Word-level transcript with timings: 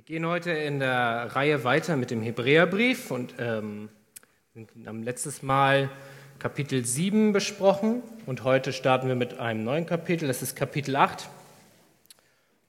Wir 0.00 0.06
gehen 0.06 0.26
heute 0.26 0.50
in 0.52 0.78
der 0.78 1.28
Reihe 1.36 1.62
weiter 1.62 1.94
mit 1.98 2.10
dem 2.10 2.22
Hebräerbrief 2.22 3.10
und 3.10 3.34
ähm, 3.38 3.90
haben 4.86 5.02
letztes 5.02 5.42
Mal 5.42 5.90
Kapitel 6.38 6.86
7 6.86 7.34
besprochen 7.34 8.02
und 8.24 8.42
heute 8.42 8.72
starten 8.72 9.08
wir 9.08 9.14
mit 9.14 9.38
einem 9.38 9.62
neuen 9.62 9.84
Kapitel, 9.84 10.26
das 10.26 10.40
ist 10.40 10.56
Kapitel 10.56 10.96
8. 10.96 11.28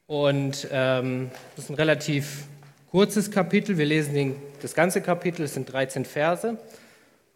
Und 0.08 0.68
ähm, 0.74 1.32
das 1.56 1.64
ist 1.64 1.70
ein 1.70 1.76
relativ 1.76 2.48
kurzes 2.90 3.32
Kapitel, 3.32 3.78
wir 3.78 3.86
lesen 3.86 4.14
den, 4.14 4.36
das 4.62 4.74
ganze 4.74 5.02
Kapitel, 5.02 5.44
es 5.44 5.54
sind 5.54 5.72
13 5.72 6.04
Verse 6.04 6.58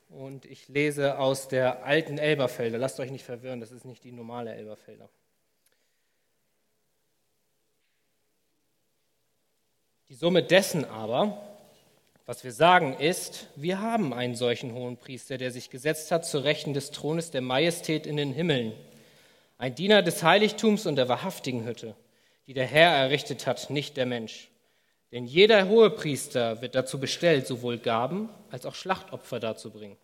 und 0.09 0.43
ich 0.43 0.67
lese 0.67 1.19
aus 1.19 1.47
der 1.47 1.85
alten 1.85 2.17
Elberfelder. 2.17 2.77
Lasst 2.77 2.99
euch 2.99 3.11
nicht 3.11 3.23
verwirren, 3.23 3.61
das 3.61 3.71
ist 3.71 3.85
nicht 3.85 4.03
die 4.03 4.11
normale 4.11 4.53
Elberfelder. 4.55 5.07
Die 10.09 10.15
Summe 10.15 10.43
dessen 10.43 10.85
aber, 10.85 11.35
was 12.27 12.43
wir 12.43 12.51
sagen, 12.51 12.95
ist, 12.99 13.47
wir 13.55 13.81
haben 13.81 14.13
einen 14.13 14.35
solchen 14.35 14.71
hohen 14.73 14.97
Priester, 14.97 15.39
der 15.39 15.49
sich 15.49 15.71
gesetzt 15.71 16.11
hat 16.11 16.27
zur 16.27 16.43
Rechten 16.43 16.75
des 16.75 16.91
Thrones 16.91 17.31
der 17.31 17.41
Majestät 17.41 18.05
in 18.05 18.15
den 18.15 18.31
Himmeln, 18.31 18.73
ein 19.57 19.73
Diener 19.73 20.03
des 20.03 20.21
Heiligtums 20.21 20.85
und 20.85 20.95
der 20.95 21.09
wahrhaftigen 21.09 21.65
Hütte, 21.65 21.95
die 22.45 22.53
der 22.53 22.67
Herr 22.67 22.91
errichtet 22.91 23.47
hat, 23.47 23.71
nicht 23.71 23.97
der 23.97 24.05
Mensch. 24.05 24.49
Denn 25.11 25.25
jeder 25.25 25.69
hohe 25.69 25.89
Priester 25.89 26.61
wird 26.61 26.75
dazu 26.75 26.99
bestellt, 26.99 27.47
sowohl 27.47 27.79
Gaben 27.79 28.29
als 28.51 28.67
auch 28.67 28.75
Schlachtopfer 28.75 29.39
darzubringen. 29.39 29.97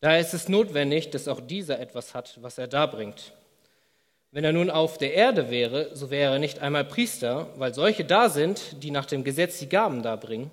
Daher 0.00 0.20
ist 0.20 0.34
es 0.34 0.50
notwendig, 0.50 1.08
dass 1.08 1.28
auch 1.28 1.40
dieser 1.40 1.80
etwas 1.80 2.12
hat, 2.12 2.42
was 2.42 2.58
er 2.58 2.66
darbringt. 2.66 3.32
Wenn 4.34 4.42
er 4.42 4.52
nun 4.52 4.68
auf 4.68 4.98
der 4.98 5.14
Erde 5.14 5.48
wäre, 5.48 5.94
so 5.94 6.10
wäre 6.10 6.32
er 6.32 6.38
nicht 6.40 6.58
einmal 6.58 6.84
Priester, 6.84 7.46
weil 7.56 7.72
solche 7.72 8.04
da 8.04 8.28
sind, 8.28 8.82
die 8.82 8.90
nach 8.90 9.06
dem 9.06 9.22
Gesetz 9.22 9.60
die 9.60 9.68
Gaben 9.68 10.02
darbringen, 10.02 10.50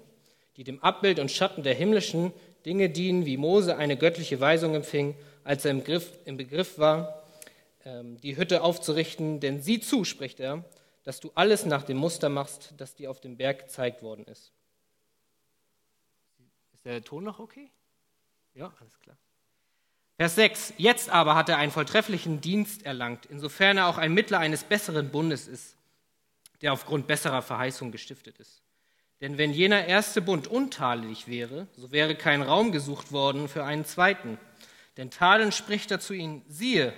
die 0.55 0.63
dem 0.63 0.83
Abbild 0.83 1.17
und 1.17 1.31
Schatten 1.31 1.63
der 1.63 1.73
himmlischen 1.73 2.31
Dinge 2.63 2.91
dienen, 2.91 3.25
wie 3.25 3.37
Mose 3.37 3.77
eine 3.77 3.97
göttliche 3.97 4.39
Weisung 4.39 4.75
empfing, 4.75 5.15
als 5.43 5.65
er 5.65 5.71
im, 5.71 5.83
Griff, 5.83 6.11
im 6.25 6.37
Begriff 6.37 6.77
war, 6.77 7.23
ähm, 7.83 8.21
die 8.21 8.37
Hütte 8.37 8.61
aufzurichten. 8.61 9.39
Denn 9.39 9.63
sieh 9.63 9.79
zu, 9.79 10.03
spricht 10.03 10.39
er, 10.39 10.63
dass 11.01 11.19
du 11.19 11.31
alles 11.33 11.65
nach 11.65 11.81
dem 11.81 11.97
Muster 11.97 12.29
machst, 12.29 12.75
das 12.77 12.93
dir 12.93 13.09
auf 13.09 13.19
dem 13.19 13.35
Berg 13.35 13.61
gezeigt 13.61 14.03
worden 14.03 14.25
ist. 14.25 14.51
Ist 16.71 16.85
der 16.85 17.03
Ton 17.03 17.23
noch 17.23 17.39
okay? 17.39 17.71
Ja, 18.53 18.71
alles 18.79 18.99
klar. 18.99 19.17
Vers 20.17 20.35
6. 20.35 20.73
Jetzt 20.77 21.09
aber 21.09 21.35
hat 21.35 21.49
er 21.49 21.57
einen 21.57 21.71
volltrefflichen 21.71 22.41
Dienst 22.41 22.85
erlangt, 22.85 23.25
insofern 23.25 23.77
er 23.77 23.87
auch 23.87 23.97
ein 23.97 24.13
Mittler 24.13 24.39
eines 24.39 24.63
besseren 24.63 25.09
Bundes 25.09 25.47
ist, 25.47 25.75
der 26.61 26.73
aufgrund 26.73 27.07
besserer 27.07 27.41
Verheißung 27.41 27.91
gestiftet 27.91 28.37
ist. 28.37 28.61
Denn 29.21 29.37
wenn 29.37 29.53
jener 29.53 29.85
erste 29.85 30.21
Bund 30.21 30.47
untadelig 30.47 31.27
wäre, 31.27 31.67
so 31.77 31.91
wäre 31.91 32.15
kein 32.15 32.41
Raum 32.41 32.71
gesucht 32.71 33.11
worden 33.11 33.47
für 33.47 33.63
einen 33.63 33.85
zweiten. 33.85 34.39
Denn 34.97 35.11
Tadeln 35.11 35.51
spricht 35.51 35.91
er 35.91 35.99
zu 35.99 36.13
ihnen, 36.13 36.43
siehe, 36.47 36.93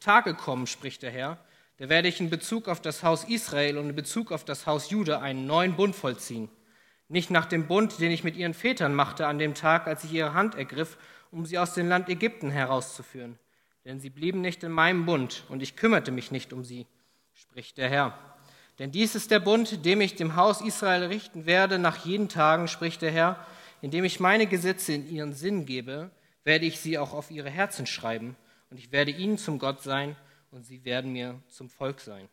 Tage 0.00 0.34
kommen, 0.34 0.66
spricht 0.66 1.02
der 1.02 1.10
Herr, 1.10 1.38
da 1.78 1.88
werde 1.88 2.08
ich 2.08 2.20
in 2.20 2.30
Bezug 2.30 2.68
auf 2.68 2.80
das 2.80 3.02
Haus 3.02 3.24
Israel 3.24 3.78
und 3.78 3.90
in 3.90 3.96
Bezug 3.96 4.32
auf 4.32 4.44
das 4.44 4.66
Haus 4.66 4.90
Juda 4.90 5.20
einen 5.20 5.46
neuen 5.46 5.76
Bund 5.76 5.94
vollziehen. 5.94 6.48
Nicht 7.08 7.30
nach 7.30 7.46
dem 7.46 7.66
Bund, 7.66 8.00
den 8.00 8.10
ich 8.10 8.24
mit 8.24 8.36
ihren 8.36 8.54
Vätern 8.54 8.94
machte 8.94 9.26
an 9.26 9.38
dem 9.38 9.54
Tag, 9.54 9.86
als 9.86 10.04
ich 10.04 10.12
ihre 10.12 10.34
Hand 10.34 10.54
ergriff 10.54 10.96
um 11.30 11.44
sie 11.44 11.58
aus 11.58 11.74
dem 11.74 11.88
Land 11.88 12.08
Ägypten 12.08 12.50
herauszuführen. 12.50 13.38
Denn 13.84 14.00
sie 14.00 14.10
blieben 14.10 14.40
nicht 14.40 14.62
in 14.64 14.72
meinem 14.72 15.06
Bund, 15.06 15.44
und 15.48 15.62
ich 15.62 15.76
kümmerte 15.76 16.10
mich 16.10 16.30
nicht 16.30 16.52
um 16.52 16.64
sie, 16.64 16.86
spricht 17.34 17.78
der 17.78 17.88
Herr. 17.88 18.18
Denn 18.78 18.90
dies 18.90 19.14
ist 19.14 19.30
der 19.30 19.40
Bund, 19.40 19.84
dem 19.84 20.00
ich 20.00 20.16
dem 20.16 20.36
Haus 20.36 20.60
Israel 20.60 21.04
richten 21.04 21.46
werde 21.46 21.78
nach 21.78 22.04
jeden 22.04 22.28
Tagen, 22.28 22.68
spricht 22.68 23.02
der 23.02 23.10
Herr, 23.10 23.46
indem 23.80 24.04
ich 24.04 24.20
meine 24.20 24.46
Gesetze 24.46 24.94
in 24.94 25.08
ihren 25.08 25.34
Sinn 25.34 25.66
gebe, 25.66 26.10
werde 26.44 26.66
ich 26.66 26.80
sie 26.80 26.98
auch 26.98 27.12
auf 27.12 27.30
ihre 27.30 27.50
Herzen 27.50 27.86
schreiben, 27.86 28.36
und 28.70 28.78
ich 28.78 28.92
werde 28.92 29.10
ihnen 29.10 29.38
zum 29.38 29.58
Gott 29.58 29.82
sein, 29.82 30.16
und 30.50 30.64
sie 30.64 30.84
werden 30.84 31.12
mir 31.12 31.40
zum 31.48 31.68
Volk 31.68 32.00
sein. 32.00 32.28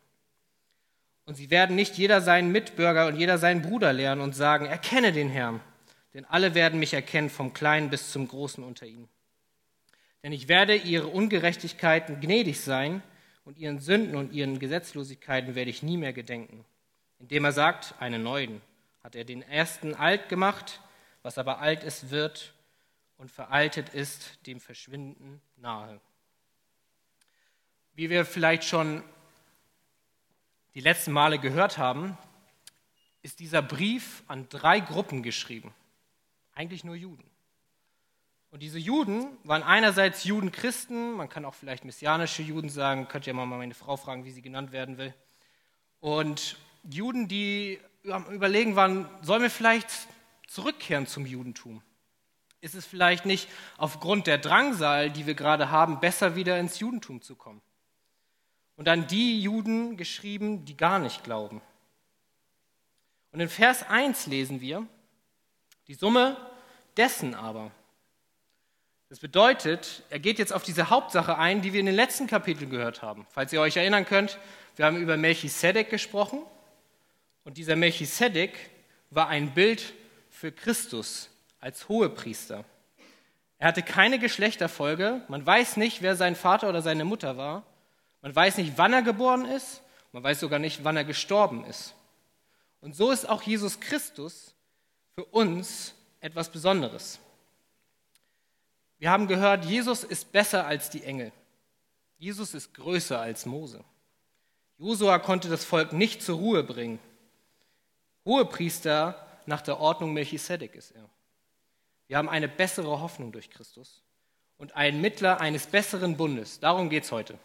Und 1.26 1.36
sie 1.36 1.50
werden 1.50 1.74
nicht 1.74 1.96
jeder 1.96 2.20
seinen 2.20 2.52
Mitbürger 2.52 3.06
und 3.06 3.16
jeder 3.16 3.38
seinen 3.38 3.62
Bruder 3.62 3.92
lernen 3.92 4.20
und 4.20 4.34
sagen, 4.34 4.66
erkenne 4.66 5.12
den 5.12 5.30
Herrn, 5.30 5.60
denn 6.12 6.24
alle 6.26 6.54
werden 6.54 6.78
mich 6.78 6.92
erkennen, 6.92 7.30
vom 7.30 7.54
Kleinen 7.54 7.90
bis 7.90 8.12
zum 8.12 8.28
Großen 8.28 8.62
unter 8.62 8.86
ihnen. 8.86 9.08
Denn 10.22 10.32
ich 10.32 10.48
werde 10.48 10.76
ihre 10.76 11.06
Ungerechtigkeiten 11.06 12.20
gnädig 12.20 12.60
sein 12.60 13.02
und 13.44 13.58
ihren 13.58 13.80
Sünden 13.80 14.16
und 14.16 14.32
ihren 14.32 14.58
Gesetzlosigkeiten 14.58 15.54
werde 15.54 15.70
ich 15.70 15.82
nie 15.82 15.96
mehr 15.96 16.12
gedenken. 16.12 16.64
Indem 17.18 17.44
er 17.44 17.52
sagt, 17.52 17.94
einen 18.00 18.22
neuen, 18.22 18.60
hat 19.02 19.16
er 19.16 19.24
den 19.24 19.42
ersten 19.42 19.94
alt 19.94 20.28
gemacht, 20.28 20.80
was 21.22 21.38
aber 21.38 21.60
alt 21.60 21.84
ist, 21.84 22.10
wird 22.10 22.54
und 23.16 23.30
veraltet 23.30 23.90
ist, 23.90 24.46
dem 24.46 24.60
Verschwinden 24.60 25.40
nahe. 25.56 26.00
Wie 27.94 28.10
wir 28.10 28.24
vielleicht 28.24 28.64
schon 28.64 29.02
die 30.74 30.80
letzten 30.80 31.12
Male 31.12 31.38
gehört 31.38 31.78
haben, 31.78 32.18
ist 33.22 33.40
dieser 33.40 33.62
Brief 33.62 34.22
an 34.26 34.48
drei 34.48 34.80
Gruppen 34.80 35.22
geschrieben. 35.22 35.72
Eigentlich 36.54 36.84
nur 36.84 36.94
Juden. 36.94 37.24
Und 38.50 38.60
diese 38.60 38.78
Juden 38.78 39.26
waren 39.42 39.64
einerseits 39.64 40.24
Judenchristen, 40.24 41.14
man 41.14 41.28
kann 41.28 41.44
auch 41.44 41.54
vielleicht 41.54 41.84
messianische 41.84 42.42
Juden 42.42 42.68
sagen, 42.68 43.08
könnt 43.08 43.26
ihr 43.26 43.34
mal 43.34 43.46
meine 43.46 43.74
Frau 43.74 43.96
fragen, 43.96 44.24
wie 44.24 44.30
sie 44.30 44.42
genannt 44.42 44.70
werden 44.70 44.96
will. 44.96 45.12
Und 45.98 46.56
Juden, 46.84 47.26
die 47.26 47.80
am 48.08 48.26
Überlegen 48.26 48.76
waren, 48.76 49.08
sollen 49.22 49.42
wir 49.42 49.50
vielleicht 49.50 49.88
zurückkehren 50.46 51.06
zum 51.06 51.26
Judentum? 51.26 51.82
Ist 52.60 52.74
es 52.74 52.86
vielleicht 52.86 53.26
nicht 53.26 53.48
aufgrund 53.76 54.26
der 54.26 54.38
Drangsal, 54.38 55.10
die 55.10 55.26
wir 55.26 55.34
gerade 55.34 55.70
haben, 55.70 55.98
besser 56.00 56.36
wieder 56.36 56.58
ins 56.58 56.78
Judentum 56.78 57.22
zu 57.22 57.34
kommen? 57.36 57.60
Und 58.76 58.88
an 58.88 59.06
die 59.06 59.40
Juden 59.40 59.96
geschrieben, 59.96 60.64
die 60.64 60.76
gar 60.76 60.98
nicht 60.98 61.24
glauben. 61.24 61.60
Und 63.32 63.40
in 63.40 63.48
Vers 63.48 63.82
1 63.88 64.26
lesen 64.26 64.60
wir, 64.60 64.86
die 65.88 65.94
Summe 65.94 66.36
dessen 66.96 67.34
aber. 67.34 67.70
Das 69.08 69.20
bedeutet, 69.20 70.02
er 70.10 70.18
geht 70.18 70.38
jetzt 70.38 70.52
auf 70.52 70.62
diese 70.62 70.90
Hauptsache 70.90 71.38
ein, 71.38 71.62
die 71.62 71.72
wir 71.72 71.80
in 71.80 71.86
den 71.86 71.94
letzten 71.94 72.26
Kapiteln 72.26 72.70
gehört 72.70 73.02
haben. 73.02 73.26
Falls 73.30 73.52
ihr 73.52 73.60
euch 73.60 73.76
erinnern 73.76 74.06
könnt, 74.06 74.38
wir 74.76 74.86
haben 74.86 74.96
über 74.96 75.16
Melchisedek 75.16 75.90
gesprochen 75.90 76.42
und 77.44 77.58
dieser 77.58 77.76
Melchisedek 77.76 78.70
war 79.10 79.28
ein 79.28 79.52
Bild 79.52 79.94
für 80.30 80.50
Christus 80.50 81.30
als 81.60 81.88
Hohepriester. 81.88 82.64
Er 83.58 83.68
hatte 83.68 83.82
keine 83.82 84.18
Geschlechterfolge, 84.18 85.22
man 85.28 85.46
weiß 85.46 85.76
nicht, 85.76 86.02
wer 86.02 86.16
sein 86.16 86.34
Vater 86.34 86.68
oder 86.68 86.82
seine 86.82 87.04
Mutter 87.04 87.36
war, 87.36 87.64
man 88.24 88.34
weiß 88.34 88.56
nicht, 88.56 88.78
wann 88.78 88.94
er 88.94 89.02
geboren 89.02 89.44
ist, 89.44 89.82
man 90.12 90.22
weiß 90.22 90.40
sogar 90.40 90.58
nicht, 90.58 90.82
wann 90.82 90.96
er 90.96 91.04
gestorben 91.04 91.62
ist. 91.66 91.94
Und 92.80 92.96
so 92.96 93.10
ist 93.10 93.28
auch 93.28 93.42
Jesus 93.42 93.80
Christus 93.80 94.54
für 95.14 95.26
uns 95.26 95.94
etwas 96.20 96.48
Besonderes. 96.48 97.18
Wir 98.98 99.10
haben 99.10 99.28
gehört, 99.28 99.66
Jesus 99.66 100.04
ist 100.04 100.32
besser 100.32 100.66
als 100.66 100.88
die 100.88 101.04
Engel. 101.04 101.32
Jesus 102.16 102.54
ist 102.54 102.72
größer 102.72 103.20
als 103.20 103.44
Mose. 103.44 103.84
Josua 104.78 105.18
konnte 105.18 105.50
das 105.50 105.66
Volk 105.66 105.92
nicht 105.92 106.22
zur 106.22 106.38
Ruhe 106.38 106.64
bringen. 106.64 107.00
Hohepriester 108.24 109.22
nach 109.44 109.60
der 109.60 109.80
Ordnung 109.80 110.14
Melchisedek 110.14 110.74
ist 110.76 110.92
er. 110.92 111.10
Wir 112.06 112.16
haben 112.16 112.30
eine 112.30 112.48
bessere 112.48 113.02
Hoffnung 113.02 113.32
durch 113.32 113.50
Christus 113.50 114.02
und 114.56 114.74
einen 114.76 115.02
Mittler 115.02 115.42
eines 115.42 115.66
besseren 115.66 116.16
Bundes. 116.16 116.58
Darum 116.58 116.88
geht 116.88 117.04
es 117.04 117.12
heute. 117.12 117.38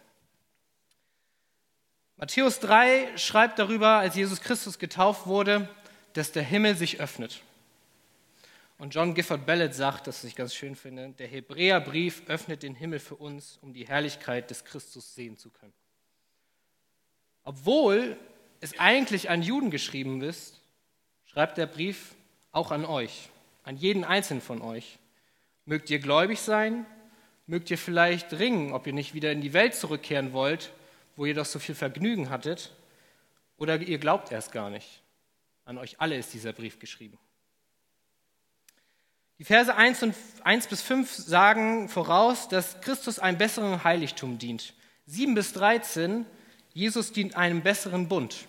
Matthäus 2.20 2.60
3 2.60 3.18
schreibt 3.18 3.60
darüber, 3.60 4.00
als 4.00 4.14
Jesus 4.14 4.42
Christus 4.42 4.78
getauft 4.78 5.26
wurde, 5.26 5.70
dass 6.12 6.34
der 6.34 6.44
Himmel 6.44 6.76
sich 6.76 7.00
öffnet. 7.00 7.42
Und 8.78 8.94
John 8.94 9.14
Gifford 9.14 9.46
Ballard 9.46 9.74
sagt, 9.74 10.06
das 10.06 10.26
ich 10.26 10.36
ganz 10.36 10.54
schön 10.54 10.76
finde, 10.76 11.12
der 11.18 11.28
Hebräerbrief 11.28 12.24
öffnet 12.28 12.64
den 12.64 12.76
Himmel 12.76 13.00
für 13.00 13.16
uns, 13.16 13.58
um 13.62 13.72
die 13.72 13.88
Herrlichkeit 13.88 14.50
des 14.50 14.66
Christus 14.66 15.16
sehen 15.16 15.38
zu 15.38 15.50
können. 15.50 15.72
Obwohl 17.46 18.18
es 18.60 18.78
eigentlich 18.78 19.30
an 19.30 19.42
Juden 19.42 19.72
geschrieben 19.72 20.22
ist, 20.22 20.60
schreibt 21.24 21.58
der 21.58 21.68
Brief 21.68 22.16
auch 22.52 22.72
an 22.72 22.84
euch, 22.84 23.30
an 23.64 23.78
jeden 23.78 24.04
einzelnen 24.04 24.42
von 24.42 24.62
euch. 24.62 25.00
Mögt 25.64 25.90
ihr 25.90 26.00
gläubig 26.00 26.42
sein? 26.42 26.86
Mögt 27.48 27.72
ihr 27.72 27.78
vielleicht 27.78 28.34
ringen, 28.34 28.74
ob 28.74 28.88
ihr 28.88 28.94
nicht 28.94 29.14
wieder 29.14 29.32
in 29.32 29.40
die 29.40 29.54
Welt 29.54 29.74
zurückkehren 29.74 30.34
wollt, 30.34 30.74
wo 31.20 31.26
ihr 31.26 31.34
doch 31.34 31.46
so 31.46 31.60
viel 31.60 31.76
Vergnügen 31.76 32.30
hattet? 32.30 32.72
Oder 33.58 33.82
ihr 33.82 33.98
glaubt 33.98 34.32
erst 34.32 34.54
gar 34.54 34.70
nicht. 34.70 35.02
An 35.66 35.78
euch 35.78 36.00
alle 36.00 36.18
ist 36.18 36.34
dieser 36.34 36.54
Brief 36.54 36.80
geschrieben. 36.80 37.20
Die 39.38 39.44
Verse 39.44 39.76
1, 39.76 40.02
und, 40.04 40.16
1 40.46 40.68
bis 40.68 40.82
5 40.82 41.14
sagen 41.14 41.90
voraus, 41.90 42.48
dass 42.48 42.80
Christus 42.80 43.20
einem 43.20 43.38
besseren 43.38 43.84
Heiligtum 43.84 44.38
dient. 44.38 44.74
7 45.08 45.36
bis 45.36 45.52
13, 45.52 46.26
Jesus 46.72 47.12
dient 47.12 47.36
einem 47.36 47.64
besseren 47.64 48.08
Bund. 48.08 48.46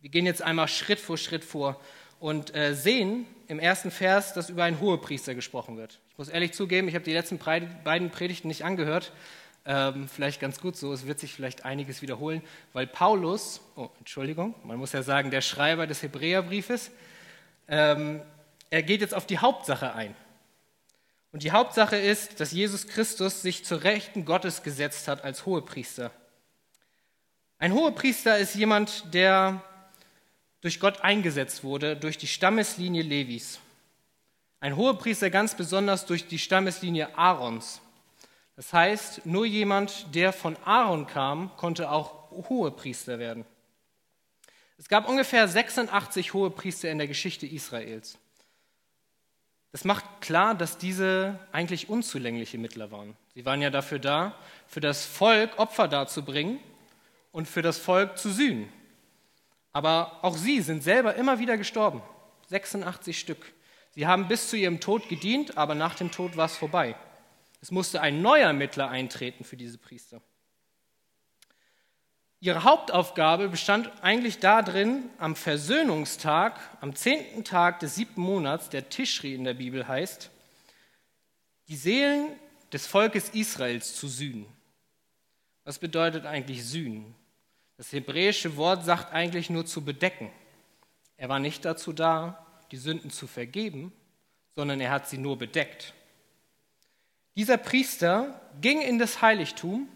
Wir 0.00 0.10
gehen 0.10 0.26
jetzt 0.26 0.42
einmal 0.42 0.68
Schritt 0.68 1.00
für 1.00 1.16
Schritt 1.16 1.44
vor 1.44 1.80
und 2.20 2.54
äh, 2.54 2.74
sehen 2.74 3.26
im 3.48 3.58
ersten 3.58 3.90
Vers, 3.90 4.34
dass 4.34 4.50
über 4.50 4.64
einen 4.64 4.80
Hohepriester 4.80 5.34
gesprochen 5.34 5.78
wird. 5.78 5.98
Ich 6.10 6.18
muss 6.18 6.28
ehrlich 6.28 6.52
zugeben, 6.52 6.88
ich 6.88 6.94
habe 6.94 7.06
die 7.06 7.14
letzten 7.14 7.38
beiden 7.38 8.10
Predigten 8.10 8.48
nicht 8.48 8.66
angehört. 8.66 9.12
Ähm, 9.68 10.08
vielleicht 10.08 10.40
ganz 10.40 10.60
gut 10.60 10.76
so, 10.76 10.92
es 10.92 11.06
wird 11.06 11.18
sich 11.18 11.34
vielleicht 11.34 11.64
einiges 11.64 12.00
wiederholen, 12.00 12.40
weil 12.72 12.86
Paulus, 12.86 13.60
oh, 13.74 13.88
Entschuldigung, 13.98 14.54
man 14.62 14.78
muss 14.78 14.92
ja 14.92 15.02
sagen, 15.02 15.32
der 15.32 15.40
Schreiber 15.40 15.88
des 15.88 16.02
Hebräerbriefes, 16.02 16.92
ähm, 17.66 18.22
er 18.70 18.82
geht 18.84 19.00
jetzt 19.00 19.14
auf 19.14 19.26
die 19.26 19.38
Hauptsache 19.38 19.92
ein. 19.92 20.14
Und 21.32 21.42
die 21.42 21.50
Hauptsache 21.50 21.96
ist, 21.96 22.38
dass 22.38 22.52
Jesus 22.52 22.86
Christus 22.86 23.42
sich 23.42 23.64
zur 23.64 23.82
Rechten 23.82 24.24
Gottes 24.24 24.62
gesetzt 24.62 25.08
hat 25.08 25.24
als 25.24 25.46
Hohepriester. 25.46 26.12
Ein 27.58 27.74
Hohepriester 27.74 28.38
ist 28.38 28.54
jemand, 28.54 29.12
der 29.12 29.62
durch 30.60 30.78
Gott 30.78 31.00
eingesetzt 31.02 31.64
wurde, 31.64 31.96
durch 31.96 32.18
die 32.18 32.26
Stammeslinie 32.26 33.02
Levis. 33.02 33.58
Ein 34.60 34.76
Hohepriester 34.76 35.30
ganz 35.30 35.56
besonders 35.56 36.06
durch 36.06 36.28
die 36.28 36.38
Stammeslinie 36.38 37.18
Aarons. 37.18 37.80
Das 38.56 38.72
heißt, 38.72 39.26
nur 39.26 39.44
jemand, 39.44 40.14
der 40.14 40.32
von 40.32 40.56
Aaron 40.64 41.06
kam, 41.06 41.54
konnte 41.56 41.90
auch 41.90 42.30
Hohepriester 42.30 43.18
werden. 43.18 43.44
Es 44.78 44.88
gab 44.88 45.08
ungefähr 45.08 45.46
86 45.46 46.32
Hohepriester 46.34 46.90
in 46.90 46.98
der 46.98 47.06
Geschichte 47.06 47.46
Israels. 47.46 48.18
Das 49.72 49.84
macht 49.84 50.04
klar, 50.22 50.54
dass 50.54 50.78
diese 50.78 51.38
eigentlich 51.52 51.90
unzulängliche 51.90 52.56
Mittler 52.56 52.90
waren. 52.90 53.14
Sie 53.34 53.44
waren 53.44 53.60
ja 53.60 53.68
dafür 53.68 53.98
da, 53.98 54.34
für 54.66 54.80
das 54.80 55.04
Volk 55.04 55.58
Opfer 55.58 55.86
darzubringen 55.86 56.58
und 57.32 57.46
für 57.46 57.60
das 57.60 57.78
Volk 57.78 58.16
zu 58.16 58.30
sühnen. 58.30 58.72
Aber 59.72 60.18
auch 60.22 60.36
sie 60.36 60.62
sind 60.62 60.82
selber 60.82 61.14
immer 61.16 61.38
wieder 61.38 61.58
gestorben. 61.58 62.00
86 62.48 63.18
Stück. 63.18 63.52
Sie 63.90 64.06
haben 64.06 64.28
bis 64.28 64.48
zu 64.48 64.56
ihrem 64.56 64.80
Tod 64.80 65.08
gedient, 65.10 65.58
aber 65.58 65.74
nach 65.74 65.94
dem 65.94 66.10
Tod 66.10 66.38
war 66.38 66.46
es 66.46 66.56
vorbei. 66.56 66.96
Es 67.66 67.72
musste 67.72 68.00
ein 68.00 68.22
neuer 68.22 68.52
Mittler 68.52 68.90
eintreten 68.90 69.42
für 69.42 69.56
diese 69.56 69.76
Priester. 69.76 70.22
Ihre 72.38 72.62
Hauptaufgabe 72.62 73.48
bestand 73.48 73.90
eigentlich 74.04 74.38
darin, 74.38 75.10
am 75.18 75.34
Versöhnungstag, 75.34 76.60
am 76.80 76.94
zehnten 76.94 77.42
Tag 77.42 77.80
des 77.80 77.96
siebten 77.96 78.20
Monats, 78.20 78.68
der 78.68 78.88
Tischri 78.88 79.34
in 79.34 79.42
der 79.42 79.54
Bibel 79.54 79.88
heißt, 79.88 80.30
die 81.66 81.74
Seelen 81.74 82.28
des 82.72 82.86
Volkes 82.86 83.30
Israels 83.30 83.96
zu 83.96 84.06
sühnen. 84.06 84.46
Was 85.64 85.80
bedeutet 85.80 86.24
eigentlich 86.24 86.64
sühnen? 86.64 87.16
Das 87.78 87.90
hebräische 87.90 88.56
Wort 88.56 88.84
sagt 88.84 89.12
eigentlich 89.12 89.50
nur 89.50 89.66
zu 89.66 89.84
bedecken. 89.84 90.30
Er 91.16 91.28
war 91.28 91.40
nicht 91.40 91.64
dazu 91.64 91.92
da, 91.92 92.46
die 92.70 92.76
Sünden 92.76 93.10
zu 93.10 93.26
vergeben, 93.26 93.92
sondern 94.54 94.80
er 94.80 94.92
hat 94.92 95.08
sie 95.08 95.18
nur 95.18 95.36
bedeckt. 95.36 95.94
Dieser 97.36 97.58
Priester 97.58 98.40
ging 98.62 98.80
in 98.80 98.98
das 98.98 99.20
Heiligtum, 99.20 99.88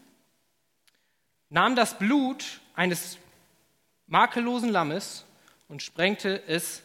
nahm 1.48 1.74
das 1.74 1.98
Blut 1.98 2.60
eines 2.74 3.16
makellosen 4.06 4.68
Lammes 4.68 5.24
und 5.68 5.82
sprengte 5.82 6.42
es 6.46 6.82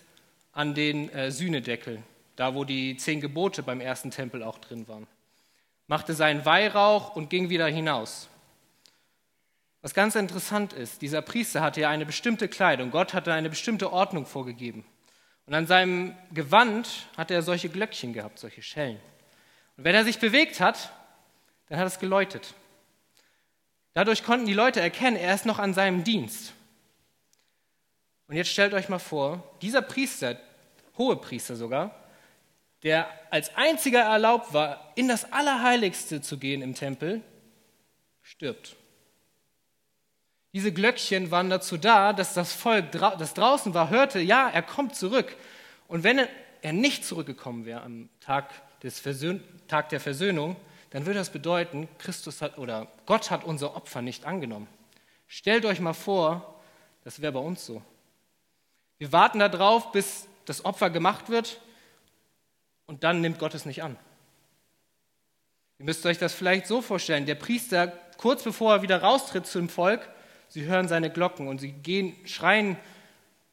an 0.53 0.73
den 0.73 1.09
äh, 1.09 1.29
Sühnedeckel, 1.29 2.01
da 2.37 2.55
wo 2.55 2.63
die 2.63 2.95
zehn 2.95 3.19
Gebote 3.19 3.63
beim 3.63 3.81
ersten 3.81 4.11
Tempel 4.11 4.43
auch 4.43 4.57
drin 4.59 4.87
waren, 4.87 5.07
machte 5.87 6.13
seinen 6.13 6.45
Weihrauch 6.45 7.17
und 7.17 7.29
ging 7.29 7.49
wieder 7.49 7.67
hinaus. 7.67 8.29
Was 9.81 9.93
ganz 9.93 10.15
interessant 10.15 10.71
ist, 10.71 11.01
dieser 11.01 11.21
Priester 11.21 11.61
hatte 11.61 11.81
ja 11.81 11.89
eine 11.89 12.05
bestimmte 12.05 12.47
Kleidung, 12.47 12.91
Gott 12.91 13.13
hatte 13.13 13.33
eine 13.33 13.49
bestimmte 13.49 13.91
Ordnung 13.91 14.25
vorgegeben. 14.25 14.85
Und 15.47 15.53
an 15.53 15.67
seinem 15.67 16.15
Gewand 16.33 17.07
hatte 17.17 17.33
er 17.33 17.43
solche 17.43 17.69
Glöckchen 17.69 18.13
gehabt, 18.13 18.39
solche 18.39 18.61
Schellen. 18.61 18.99
Und 19.77 19.83
wenn 19.83 19.95
er 19.95 20.03
sich 20.03 20.19
bewegt 20.19 20.59
hat, 20.59 20.91
dann 21.67 21.79
hat 21.79 21.87
es 21.87 21.99
geläutet. 21.99 22.53
Dadurch 23.93 24.23
konnten 24.23 24.45
die 24.45 24.53
Leute 24.53 24.81
erkennen, 24.81 25.17
er 25.17 25.33
ist 25.33 25.45
noch 25.45 25.59
an 25.59 25.73
seinem 25.73 26.03
Dienst. 26.03 26.53
Und 28.27 28.35
jetzt 28.35 28.49
stellt 28.49 28.73
euch 28.73 28.89
mal 28.89 28.99
vor, 28.99 29.43
dieser 29.61 29.81
Priester, 29.81 30.37
hohe 30.97 31.15
Priester 31.15 31.55
sogar, 31.55 31.95
der 32.83 33.09
als 33.31 33.55
einziger 33.55 34.01
erlaubt 34.01 34.53
war, 34.53 34.91
in 34.95 35.07
das 35.07 35.31
Allerheiligste 35.31 36.21
zu 36.21 36.37
gehen 36.37 36.61
im 36.61 36.75
Tempel, 36.75 37.21
stirbt. 38.21 38.75
Diese 40.53 40.71
Glöckchen 40.71 41.31
waren 41.31 41.49
dazu 41.49 41.77
da, 41.77 42.13
dass 42.13 42.33
das 42.33 42.53
Volk, 42.53 42.91
das 42.91 43.33
draußen 43.33 43.73
war, 43.73 43.89
hörte, 43.89 44.19
ja, 44.19 44.49
er 44.49 44.61
kommt 44.61 44.95
zurück. 44.95 45.35
Und 45.87 46.03
wenn 46.03 46.27
er 46.61 46.73
nicht 46.73 47.05
zurückgekommen 47.05 47.65
wäre 47.65 47.81
am 47.81 48.09
Tag, 48.19 48.49
des 48.85 48.99
Versöhn 48.99 49.43
Tag 49.67 49.89
der 49.89 49.99
Versöhnung, 49.99 50.55
dann 50.91 51.05
würde 51.05 51.19
das 51.19 51.31
bedeuten, 51.31 51.89
Christus 51.97 52.41
hat 52.41 52.57
oder 52.57 52.87
Gott 53.05 53.31
hat 53.31 53.43
unser 53.43 53.75
Opfer 53.75 54.01
nicht 54.01 54.25
angenommen. 54.25 54.67
Stellt 55.27 55.65
euch 55.65 55.81
mal 55.81 55.93
vor, 55.93 56.61
das 57.03 57.21
wäre 57.21 57.33
bei 57.33 57.39
uns 57.39 57.65
so. 57.65 57.81
Wir 58.97 59.11
warten 59.11 59.39
darauf, 59.39 59.91
bis 59.91 60.27
das 60.45 60.63
Opfer 60.63 60.89
gemacht 60.89 61.29
wird 61.29 61.59
und 62.85 63.03
dann 63.03 63.19
nimmt 63.19 63.39
Gott 63.39 63.55
es 63.55 63.65
nicht 63.65 63.83
an. 63.83 63.97
Ihr 65.79 65.85
müsst 65.85 66.05
euch 66.05 66.19
das 66.19 66.33
vielleicht 66.33 66.67
so 66.67 66.81
vorstellen. 66.81 67.25
Der 67.25 67.35
Priester, 67.35 67.87
kurz 68.17 68.43
bevor 68.43 68.75
er 68.75 68.81
wieder 68.81 69.01
raustritt 69.01 69.47
zum 69.47 69.67
Volk, 69.67 70.07
Sie 70.49 70.63
hören 70.65 70.87
seine 70.87 71.09
Glocken 71.09 71.47
und 71.47 71.59
sie 71.59 71.71
gehen, 71.71 72.15
schreien 72.25 72.77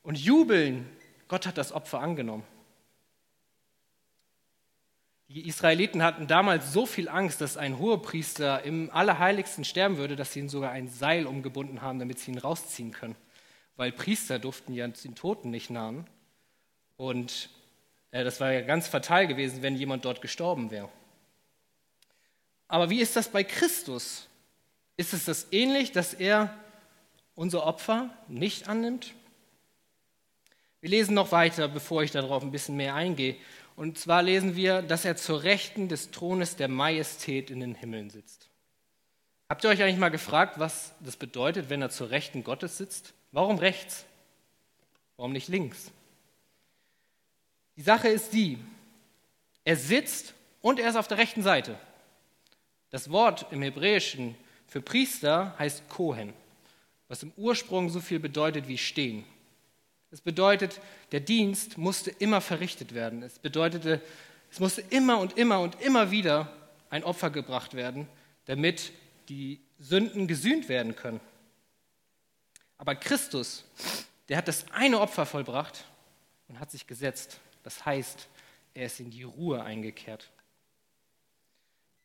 und 0.03 0.19
jubeln. 0.19 0.89
Gott 1.29 1.47
hat 1.47 1.59
das 1.59 1.73
Opfer 1.73 2.01
angenommen. 2.01 2.45
Die 5.35 5.49
Israeliten 5.49 6.03
hatten 6.03 6.27
damals 6.27 6.75
so 6.75 6.85
viel 6.85 7.09
Angst, 7.09 7.41
dass 7.41 7.57
ein 7.57 7.79
Hohepriester 7.79 8.65
im 8.65 8.91
Allerheiligsten 8.91 9.65
sterben 9.65 9.97
würde, 9.97 10.15
dass 10.15 10.35
sie 10.35 10.41
ihn 10.41 10.51
sogar 10.51 10.73
ein 10.73 10.89
Seil 10.89 11.27
umgebunden 11.27 11.81
haben, 11.81 11.99
damit 11.99 12.19
sie 12.19 12.33
ihn 12.33 12.39
rausziehen 12.39 12.93
können. 12.93 13.17
Weil 13.77 13.93
Priester 13.93 14.39
durften 14.39 14.75
ja 14.75 14.87
den 14.87 15.15
Toten 15.15 15.51
nicht 15.51 15.71
nahen. 15.71 16.07
Und 16.99 17.49
äh, 18.11 18.25
das 18.25 18.41
war 18.41 18.53
ja 18.53 18.61
ganz 18.61 18.89
fatal 18.89 19.27
gewesen, 19.27 19.63
wenn 19.63 19.75
jemand 19.75 20.05
dort 20.05 20.21
gestorben 20.21 20.71
wäre. 20.71 20.91
Aber 22.69 22.91
wie 22.91 23.01
ist 23.01 23.17
das 23.17 23.31
bei 23.31 23.43
Christus? 23.43 24.29
Ist 24.99 25.15
es 25.15 25.25
das 25.25 25.47
ähnlich, 25.51 25.93
dass 25.93 26.13
er 26.13 26.55
unser 27.35 27.65
Opfer 27.65 28.11
nicht 28.29 28.69
annimmt? 28.69 29.15
Wir 30.83 30.91
lesen 30.91 31.15
noch 31.15 31.33
weiter, 31.33 31.69
bevor 31.69 32.03
ich 32.03 32.11
darauf 32.11 32.43
ein 32.43 32.51
bisschen 32.51 32.77
mehr 32.77 32.95
eingehe. 32.95 33.37
Und 33.77 33.99
zwar 33.99 34.23
lesen 34.23 34.57
wir, 34.57 34.83
dass 34.83 35.05
er 35.05 35.17
zur 35.17 35.43
Rechten 35.43 35.89
des 35.89 36.11
Thrones 36.11 36.57
der 36.57 36.69
Majestät 36.69 37.51
in 37.51 37.61
den 37.61 37.75
Himmeln 37.75 38.11
sitzt. 38.11 38.49
Habt 39.49 39.65
ihr 39.65 39.71
euch 39.71 39.83
eigentlich 39.83 39.99
mal 39.99 40.11
gefragt, 40.11 40.59
was 40.59 40.95
das 41.01 41.17
bedeutet, 41.17 41.71
wenn 41.71 41.83
er 41.83 41.91
zur 41.91 42.11
Rechten 42.11 42.45
Gottes 42.45 42.79
sitzt? 42.79 43.15
Warum 43.33 43.59
rechts? 43.59 44.05
Warum 45.17 45.33
nicht 45.33 45.49
links? 45.49 45.91
Die 47.77 47.83
Sache 47.83 48.09
ist 48.09 48.33
die, 48.33 48.59
er 49.65 49.77
sitzt 49.77 50.35
und 50.61 50.79
er 50.79 50.91
ist 50.91 50.97
auf 50.97 51.09
der 51.09 51.19
rechten 51.19 51.43
Seite. 51.43 51.79
Das 52.91 53.11
Wort 53.11 53.47
im 53.51 53.63
Hebräischen 53.63 54.35
für 54.67 54.81
Priester 54.83 55.55
heißt 55.59 55.89
Kohen 55.89 56.35
was 57.13 57.23
im 57.23 57.33
Ursprung 57.37 57.91
so 57.91 58.01
viel 58.01 58.19
bedeutet 58.19 58.69
wie 58.69 58.79
stehen. 58.79 59.27
Es 60.13 60.21
bedeutet, 60.21 60.79
der 61.11 61.21
Dienst 61.21 61.79
musste 61.79 62.11
immer 62.11 62.43
verrichtet 62.43 62.93
werden. 62.93 63.23
Es 63.23 63.39
bedeutete, 63.39 64.01
es 64.51 64.61
musste 64.61 64.83
immer 64.91 65.19
und 65.19 65.39
immer 65.39 65.61
und 65.61 65.81
immer 65.81 66.11
wieder 66.11 66.53
ein 66.91 67.03
Opfer 67.03 67.31
gebracht 67.31 67.73
werden, 67.73 68.07
damit 68.45 68.93
die 69.31 69.59
Sünden 69.79 70.29
gesühnt 70.29 70.69
werden 70.69 70.95
können. 70.95 71.21
Aber 72.77 72.95
Christus, 72.95 73.65
der 74.29 74.37
hat 74.37 74.49
das 74.49 74.71
eine 74.73 75.01
Opfer 75.01 75.25
vollbracht 75.25 75.87
und 76.49 76.61
hat 76.61 76.71
sich 76.71 76.87
gesetzt. 76.87 77.41
Das 77.63 77.87
heißt, 77.87 78.29
er 78.75 78.87
ist 78.87 79.01
in 79.01 79.11
die 79.11 79.23
Ruhe 79.23 79.65
eingekehrt. 79.65 80.31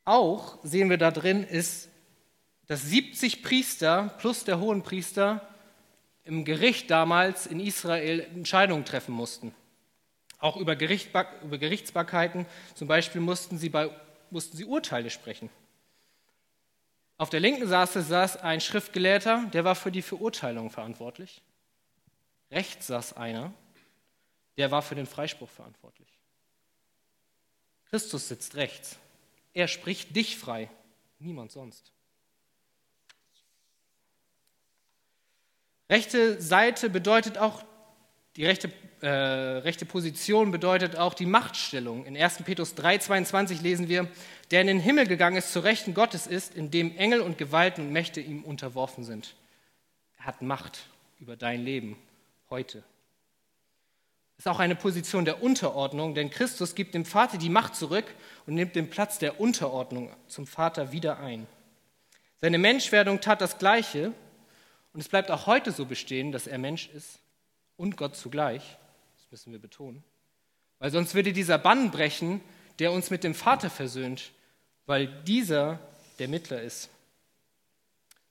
Auch 0.06 0.60
sehen 0.64 0.90
wir 0.90 0.98
da 0.98 1.12
drin, 1.12 1.44
ist 1.44 1.90
dass 2.68 2.84
70 2.84 3.44
Priester 3.44 4.14
plus 4.20 4.44
der 4.44 4.60
Hohenpriester 4.60 5.48
im 6.28 6.46
Gericht 6.46 6.92
damals 6.92 7.48
in 7.48 7.60
Israel 7.60 8.20
Entscheidungen 8.20 8.86
treffen 8.86 9.14
mussten. 9.14 9.54
Auch 10.40 10.58
über, 10.58 10.74
über 10.74 11.58
Gerichtsbarkeiten, 11.58 12.46
zum 12.76 12.88
Beispiel 12.88 13.22
mussten 13.22 13.58
sie, 13.58 13.70
bei, 13.70 13.90
mussten 14.30 14.56
sie 14.56 14.66
Urteile 14.66 15.10
sprechen. 15.10 15.50
Auf 17.18 17.32
der 17.32 17.40
linken 17.40 17.68
Seite 17.68 18.02
saß 18.02 18.38
ein 18.38 18.62
Schriftgelehrter, 18.62 19.46
der 19.52 19.64
war 19.64 19.74
für 19.74 19.92
die 19.92 20.04
Verurteilung 20.04 20.70
verantwortlich. 20.70 21.42
Rechts 22.52 22.88
saß 22.88 23.14
einer, 23.14 23.54
der 24.58 24.70
war 24.70 24.84
für 24.84 24.96
den 24.96 25.08
Freispruch 25.08 25.50
verantwortlich. 25.50 26.08
Christus 27.86 28.28
sitzt 28.28 28.56
rechts. 28.56 28.98
Er 29.54 29.68
spricht 29.68 30.16
dich 30.16 30.38
frei, 30.38 30.70
niemand 31.20 31.52
sonst. 31.52 31.92
Rechte 35.90 36.42
Seite 36.42 36.90
bedeutet 36.90 37.38
auch, 37.38 37.64
die 38.36 38.46
rechte, 38.46 38.72
äh, 39.02 39.08
rechte 39.08 39.86
Position 39.86 40.52
bedeutet 40.52 40.98
auch 40.98 41.14
die 41.14 41.26
Machtstellung. 41.26 42.06
In 42.06 42.18
1. 42.18 42.44
Petrus 42.44 42.76
3,22 42.76 43.62
lesen 43.62 43.88
wir, 43.88 44.08
der 44.52 44.62
in 44.62 44.68
den 44.68 44.80
Himmel 44.80 45.08
gegangen 45.08 45.38
ist, 45.38 45.54
zu 45.54 45.60
Rechten 45.60 45.94
Gottes 45.94 46.28
ist, 46.28 46.56
in 46.56 46.70
dem 46.70 46.96
Engel 46.98 47.22
und 47.22 47.38
Gewalten 47.38 47.86
und 47.86 47.94
Mächte 47.94 48.20
ihm 48.20 48.44
unterworfen 48.44 49.04
sind. 49.04 49.36
Er 50.20 50.26
hat 50.26 50.42
Macht 50.42 50.90
über 51.20 51.36
dein 51.36 51.64
Leben 51.64 51.98
heute. 52.50 52.84
Das 54.36 54.46
ist 54.46 54.48
auch 54.48 54.60
eine 54.60 54.76
Position 54.76 55.26
der 55.26 55.42
Unterordnung, 55.42 56.14
denn 56.14 56.30
Christus 56.30 56.76
gibt 56.76 56.94
dem 56.94 57.06
Vater 57.06 57.38
die 57.40 57.50
Macht 57.50 57.76
zurück 57.76 58.06
und 58.46 58.54
nimmt 58.54 58.76
den 58.76 58.90
Platz 58.90 59.18
der 59.18 59.40
Unterordnung 59.40 60.14
zum 60.28 60.46
Vater 60.46 60.92
wieder 60.92 61.20
ein. 61.20 61.48
Seine 62.40 62.60
Menschwerdung 62.60 63.20
tat 63.20 63.42
das 63.42 63.58
Gleiche 63.58 64.14
und 64.98 65.02
es 65.02 65.10
bleibt 65.10 65.30
auch 65.30 65.46
heute 65.46 65.72
so 65.72 65.86
bestehen, 65.86 66.32
dass 66.32 66.48
er 66.48 66.58
Mensch 66.58 66.90
ist 66.90 67.20
und 67.76 67.98
Gott 67.98 68.16
zugleich. 68.16 68.64
Das 69.20 69.30
müssen 69.30 69.52
wir 69.52 69.60
betonen. 69.60 70.04
Weil 70.80 70.90
sonst 70.90 71.14
würde 71.14 71.34
dieser 71.34 71.60
Bann 71.60 71.92
brechen, 71.92 72.42
der 72.80 72.92
uns 72.92 73.12
mit 73.12 73.24
dem 73.24 73.36
Vater 73.36 73.70
versöhnt, 73.70 74.32
weil 74.88 75.06
dieser 75.22 75.78
der 76.18 76.28
Mittler 76.28 76.64
ist. 76.64 76.90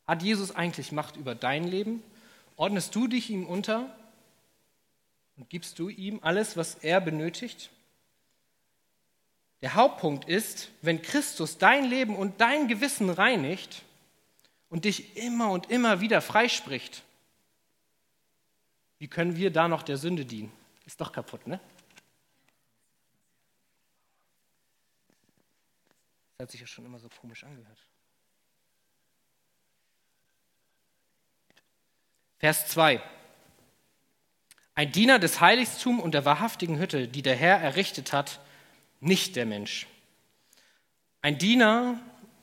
Hat 0.08 0.25
Jesus 0.25 0.56
eigentlich 0.56 0.90
Macht 0.90 1.14
über 1.14 1.37
dein 1.37 1.68
Leben? 1.68 2.02
Ordnest 2.56 2.96
du 2.96 3.06
dich 3.06 3.30
ihm 3.30 3.46
unter? 3.46 3.88
Und 5.37 5.49
gibst 5.49 5.78
du 5.78 5.88
ihm 5.88 6.18
alles, 6.23 6.56
was 6.56 6.75
er 6.75 7.00
benötigt? 7.00 7.70
Der 9.62 9.75
Hauptpunkt 9.75 10.28
ist, 10.28 10.73
wenn 10.82 11.00
Christus 11.00 11.58
dein 11.58 11.85
Leben 11.85 12.16
und 12.16 12.40
dein 12.40 12.66
Gewissen 12.66 13.08
reinigt 13.08 13.85
und 14.68 14.85
dich 14.85 15.16
immer 15.16 15.50
und 15.50 15.70
immer 15.70 16.00
wieder 16.00 16.20
freispricht, 16.20 17.02
wie 18.99 19.08
können 19.08 19.37
wir 19.37 19.52
da 19.52 19.68
noch 19.68 19.82
der 19.82 19.99
Sünde 19.99 20.25
dienen? 20.25 20.52
Ist 20.87 21.00
doch 21.00 21.12
kaputt, 21.12 21.46
ne? 21.46 21.61
Das 26.38 26.44
hat 26.44 26.50
sich 26.50 26.61
ja 26.61 26.66
schon 26.66 26.85
immer 26.85 26.99
so 26.99 27.08
komisch 27.08 27.44
angehört. 27.44 27.87
Vers 32.38 32.68
2. 32.68 33.02
Ein 34.75 34.92
Diener 34.92 35.18
des 35.18 35.40
Heiligtums 35.40 36.02
und 36.02 36.12
der 36.12 36.26
wahrhaftigen 36.26 36.78
Hütte, 36.78 37.08
die 37.08 37.23
der 37.23 37.35
Herr 37.35 37.58
errichtet 37.61 38.12
hat, 38.12 38.40
nicht 39.00 39.37
der 39.37 39.46
Mensch. 39.46 39.87
Ein 41.23 41.38
Diener 41.38 41.99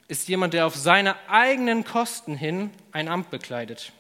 ist 0.07 0.27
jemand, 0.27 0.53
der 0.53 0.65
auf 0.65 0.75
seine 0.75 1.15
eigenen 1.29 1.83
Kosten 1.83 2.35
hin 2.35 2.71
ein 2.91 3.07
Amt 3.07 3.29
bekleidet. 3.29 3.91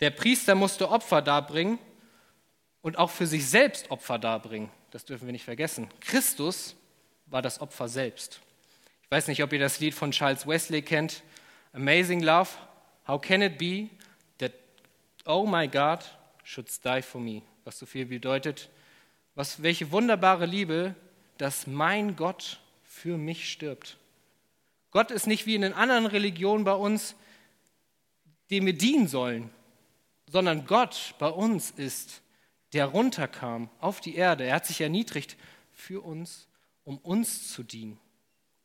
Der 0.00 0.10
Priester 0.10 0.54
musste 0.54 0.90
Opfer 0.90 1.22
darbringen 1.22 1.78
und 2.82 2.98
auch 2.98 3.10
für 3.10 3.26
sich 3.26 3.48
selbst 3.48 3.90
Opfer 3.90 4.18
darbringen. 4.18 4.70
Das 4.90 5.04
dürfen 5.04 5.26
wir 5.26 5.32
nicht 5.32 5.44
vergessen. 5.44 5.88
Christus 6.00 6.74
war 7.26 7.42
das 7.42 7.60
Opfer 7.60 7.88
selbst. 7.88 8.40
Ich 9.02 9.10
weiß 9.10 9.28
nicht, 9.28 9.42
ob 9.42 9.52
ihr 9.52 9.58
das 9.58 9.80
Lied 9.80 9.94
von 9.94 10.10
Charles 10.10 10.46
Wesley 10.46 10.82
kennt. 10.82 11.22
Amazing 11.72 12.22
Love, 12.22 12.50
how 13.06 13.20
can 13.20 13.42
it 13.42 13.58
be 13.58 13.88
that, 14.38 14.52
oh 15.26 15.46
my 15.46 15.68
God, 15.68 16.00
should 16.44 16.68
die 16.84 17.02
for 17.02 17.20
me, 17.20 17.42
was 17.64 17.78
so 17.78 17.86
viel 17.86 18.06
bedeutet, 18.06 18.68
was, 19.34 19.62
welche 19.62 19.92
wunderbare 19.92 20.46
Liebe, 20.46 20.94
dass 21.38 21.66
mein 21.66 22.16
Gott 22.16 22.60
für 22.82 23.16
mich 23.16 23.50
stirbt. 23.50 23.96
Gott 24.90 25.10
ist 25.10 25.26
nicht 25.26 25.46
wie 25.46 25.54
in 25.54 25.62
den 25.62 25.72
anderen 25.72 26.06
Religionen 26.06 26.64
bei 26.64 26.72
uns, 26.72 27.14
dem 28.50 28.66
wir 28.66 28.72
dienen 28.72 29.06
sollen, 29.06 29.50
sondern 30.26 30.66
Gott 30.66 31.14
bei 31.18 31.28
uns 31.28 31.70
ist, 31.70 32.22
der 32.72 32.86
runterkam 32.86 33.70
auf 33.80 34.00
die 34.00 34.16
Erde. 34.16 34.44
Er 34.44 34.56
hat 34.56 34.66
sich 34.66 34.80
erniedrigt 34.80 35.36
für 35.72 36.00
uns, 36.00 36.48
um 36.84 36.98
uns 36.98 37.52
zu 37.52 37.62
dienen. 37.62 37.98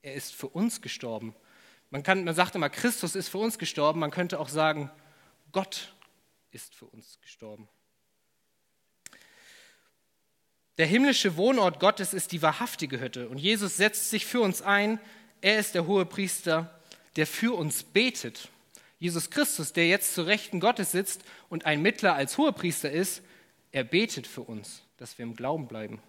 Er 0.01 0.13
ist 0.13 0.33
für 0.33 0.47
uns 0.47 0.81
gestorben. 0.81 1.35
Man, 1.89 2.03
kann, 2.03 2.23
man 2.23 2.35
sagt 2.35 2.55
immer, 2.55 2.69
Christus 2.69 3.15
ist 3.15 3.29
für 3.29 3.37
uns 3.37 3.57
gestorben. 3.57 3.99
Man 3.99 4.11
könnte 4.11 4.39
auch 4.39 4.49
sagen, 4.49 4.91
Gott 5.51 5.95
ist 6.51 6.75
für 6.75 6.85
uns 6.85 7.19
gestorben. 7.21 7.67
Der 10.77 10.85
himmlische 10.85 11.37
Wohnort 11.37 11.79
Gottes 11.79 12.13
ist 12.13 12.31
die 12.31 12.41
wahrhaftige 12.41 12.99
Hütte 12.99 13.29
und 13.29 13.37
Jesus 13.37 13.77
setzt 13.77 14.09
sich 14.09 14.25
für 14.25 14.41
uns 14.41 14.61
ein. 14.61 14.99
Er 15.45 15.59
ist 15.59 15.75
der 15.75 15.85
hohe 15.85 16.07
Priester, 16.07 16.73
der 17.17 17.27
für 17.27 17.55
uns 17.55 17.83
betet. 17.83 18.49
Jesus 18.97 19.29
Christus, 19.29 19.73
der 19.73 19.87
jetzt 19.87 20.15
zu 20.15 20.23
Rechten 20.23 20.59
Gottes 20.59 20.91
sitzt 20.91 21.21
und 21.49 21.67
ein 21.67 21.83
Mittler 21.83 22.15
als 22.15 22.39
Hohepriester 22.39 22.89
ist, 22.89 23.21
er 23.71 23.83
betet 23.83 24.25
für 24.25 24.41
uns, 24.41 24.81
dass 24.97 25.19
wir 25.19 25.23
im 25.23 25.35
Glauben 25.35 25.67
bleiben. 25.67 26.01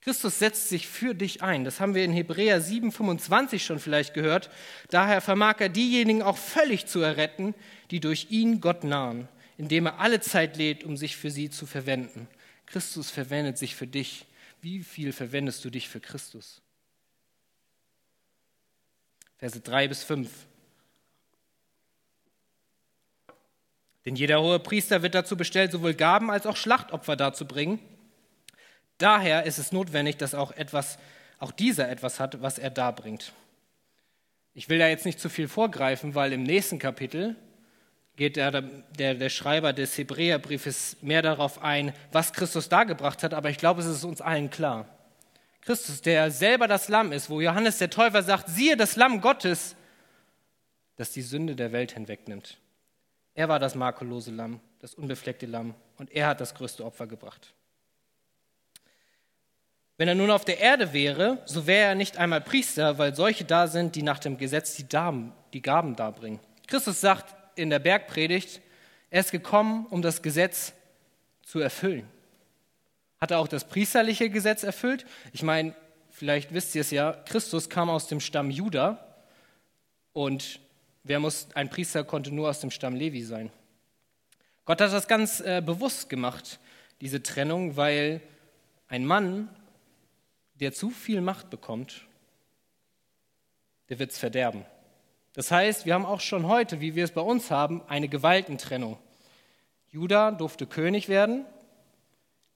Christus 0.00 0.38
setzt 0.38 0.70
sich 0.70 0.88
für 0.88 1.14
dich 1.14 1.42
ein. 1.42 1.64
Das 1.64 1.80
haben 1.80 1.94
wir 1.94 2.02
in 2.02 2.14
Hebräer 2.14 2.62
7,25 2.62 3.58
schon 3.58 3.78
vielleicht 3.78 4.14
gehört. 4.14 4.48
Daher 4.88 5.20
vermag 5.20 5.56
er 5.58 5.68
diejenigen 5.68 6.22
auch 6.22 6.38
völlig 6.38 6.86
zu 6.86 7.00
erretten, 7.00 7.54
die 7.90 8.00
durch 8.00 8.28
ihn 8.30 8.62
Gott 8.62 8.84
nahen, 8.84 9.28
indem 9.58 9.84
er 9.84 10.00
alle 10.00 10.20
Zeit 10.20 10.56
lädt, 10.56 10.82
um 10.82 10.96
sich 10.96 11.18
für 11.18 11.30
sie 11.30 11.50
zu 11.50 11.66
verwenden. 11.66 12.26
Christus 12.64 13.10
verwendet 13.10 13.58
sich 13.58 13.76
für 13.76 13.86
dich. 13.86 14.24
Wie 14.62 14.82
viel 14.82 15.12
verwendest 15.12 15.62
du 15.62 15.68
dich 15.68 15.90
für 15.90 16.00
Christus? 16.00 16.62
Verse 19.38 19.60
3 19.60 19.88
bis 19.88 20.04
5. 20.04 20.28
Denn 24.04 24.16
jeder 24.16 24.40
hohe 24.40 24.58
Priester 24.58 25.02
wird 25.02 25.14
dazu 25.14 25.36
bestellt, 25.36 25.70
sowohl 25.70 25.94
Gaben 25.94 26.30
als 26.30 26.46
auch 26.46 26.56
Schlachtopfer 26.56 27.14
darzubringen. 27.14 27.78
Daher 28.98 29.44
ist 29.44 29.58
es 29.58 29.70
notwendig, 29.70 30.16
dass 30.16 30.34
auch, 30.34 30.50
etwas, 30.52 30.98
auch 31.38 31.52
dieser 31.52 31.88
etwas 31.88 32.18
hat, 32.18 32.42
was 32.42 32.58
er 32.58 32.70
darbringt. 32.70 33.32
Ich 34.54 34.68
will 34.68 34.78
da 34.78 34.88
jetzt 34.88 35.06
nicht 35.06 35.20
zu 35.20 35.28
viel 35.28 35.46
vorgreifen, 35.46 36.16
weil 36.16 36.32
im 36.32 36.42
nächsten 36.42 36.80
Kapitel 36.80 37.36
geht 38.16 38.34
der, 38.34 38.50
der, 38.50 39.14
der 39.14 39.28
Schreiber 39.28 39.72
des 39.72 39.96
Hebräerbriefes 39.96 40.96
mehr 41.00 41.22
darauf 41.22 41.62
ein, 41.62 41.92
was 42.10 42.32
Christus 42.32 42.68
dargebracht 42.68 43.22
hat, 43.22 43.34
aber 43.34 43.50
ich 43.50 43.58
glaube, 43.58 43.80
es 43.80 43.86
ist 43.86 44.02
uns 44.02 44.20
allen 44.20 44.50
klar. 44.50 44.97
Christus, 45.68 46.00
der 46.00 46.30
selber 46.30 46.66
das 46.66 46.88
Lamm 46.88 47.12
ist, 47.12 47.28
wo 47.28 47.42
Johannes 47.42 47.76
der 47.76 47.90
Täufer 47.90 48.22
sagt, 48.22 48.48
siehe 48.48 48.74
das 48.74 48.96
Lamm 48.96 49.20
Gottes, 49.20 49.76
das 50.96 51.12
die 51.12 51.20
Sünde 51.20 51.54
der 51.54 51.72
Welt 51.72 51.92
hinwegnimmt. 51.92 52.56
Er 53.34 53.50
war 53.50 53.58
das 53.58 53.74
makellose 53.74 54.30
Lamm, 54.30 54.60
das 54.80 54.94
unbefleckte 54.94 55.44
Lamm, 55.44 55.74
und 55.98 56.10
er 56.10 56.28
hat 56.28 56.40
das 56.40 56.54
größte 56.54 56.82
Opfer 56.82 57.06
gebracht. 57.06 57.52
Wenn 59.98 60.08
er 60.08 60.14
nun 60.14 60.30
auf 60.30 60.46
der 60.46 60.58
Erde 60.58 60.94
wäre, 60.94 61.42
so 61.44 61.66
wäre 61.66 61.88
er 61.88 61.94
nicht 61.94 62.16
einmal 62.16 62.40
Priester, 62.40 62.96
weil 62.96 63.14
solche 63.14 63.44
da 63.44 63.66
sind, 63.66 63.94
die 63.94 64.02
nach 64.02 64.20
dem 64.20 64.38
Gesetz 64.38 64.74
die, 64.74 64.88
Darben, 64.88 65.34
die 65.52 65.60
Gaben 65.60 65.96
darbringen. 65.96 66.40
Christus 66.66 67.02
sagt 67.02 67.34
in 67.58 67.68
der 67.68 67.78
Bergpredigt, 67.78 68.62
er 69.10 69.20
ist 69.20 69.32
gekommen, 69.32 69.84
um 69.90 70.00
das 70.00 70.22
Gesetz 70.22 70.72
zu 71.42 71.60
erfüllen. 71.60 72.08
Hat 73.20 73.30
er 73.30 73.38
auch 73.38 73.48
das 73.48 73.66
priesterliche 73.66 74.30
Gesetz 74.30 74.62
erfüllt? 74.62 75.04
Ich 75.32 75.42
meine, 75.42 75.74
vielleicht 76.10 76.54
wisst 76.54 76.74
ihr 76.74 76.82
es 76.82 76.90
ja, 76.90 77.12
Christus 77.12 77.68
kam 77.68 77.90
aus 77.90 78.06
dem 78.06 78.20
Stamm 78.20 78.50
Juda 78.50 79.04
und 80.12 80.60
wer 81.02 81.18
muss, 81.20 81.48
ein 81.54 81.70
Priester 81.70 82.04
konnte 82.04 82.32
nur 82.32 82.48
aus 82.48 82.60
dem 82.60 82.70
Stamm 82.70 82.94
Levi 82.94 83.22
sein. 83.22 83.50
Gott 84.64 84.80
hat 84.80 84.92
das 84.92 85.08
ganz 85.08 85.40
äh, 85.40 85.62
bewusst 85.64 86.08
gemacht, 86.08 86.60
diese 87.00 87.22
Trennung, 87.22 87.76
weil 87.76 88.20
ein 88.88 89.04
Mann, 89.04 89.48
der 90.54 90.72
zu 90.72 90.90
viel 90.90 91.20
Macht 91.20 91.50
bekommt, 91.50 92.02
der 93.88 93.98
wird 93.98 94.10
es 94.10 94.18
verderben. 94.18 94.64
Das 95.32 95.50
heißt, 95.50 95.86
wir 95.86 95.94
haben 95.94 96.04
auch 96.04 96.20
schon 96.20 96.46
heute, 96.46 96.80
wie 96.80 96.94
wir 96.94 97.04
es 97.04 97.12
bei 97.12 97.20
uns 97.20 97.50
haben, 97.50 97.82
eine 97.88 98.08
Gewaltentrennung. 98.08 98.98
Judah 99.90 100.32
durfte 100.32 100.66
König 100.66 101.08
werden, 101.08 101.46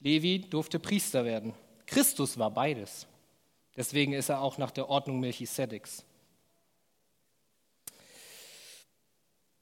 Levi 0.03 0.41
durfte 0.41 0.79
Priester 0.79 1.25
werden. 1.25 1.55
Christus 1.87 2.39
war 2.39 2.51
beides. 2.51 3.07
Deswegen 3.77 4.13
ist 4.13 4.29
er 4.29 4.41
auch 4.41 4.59
nach 4.59 4.71
der 4.71 4.89
Ordnung 4.89 5.21
Melchisedeks. 5.21 6.05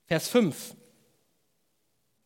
Vers 0.06 0.28
5. 0.28 0.74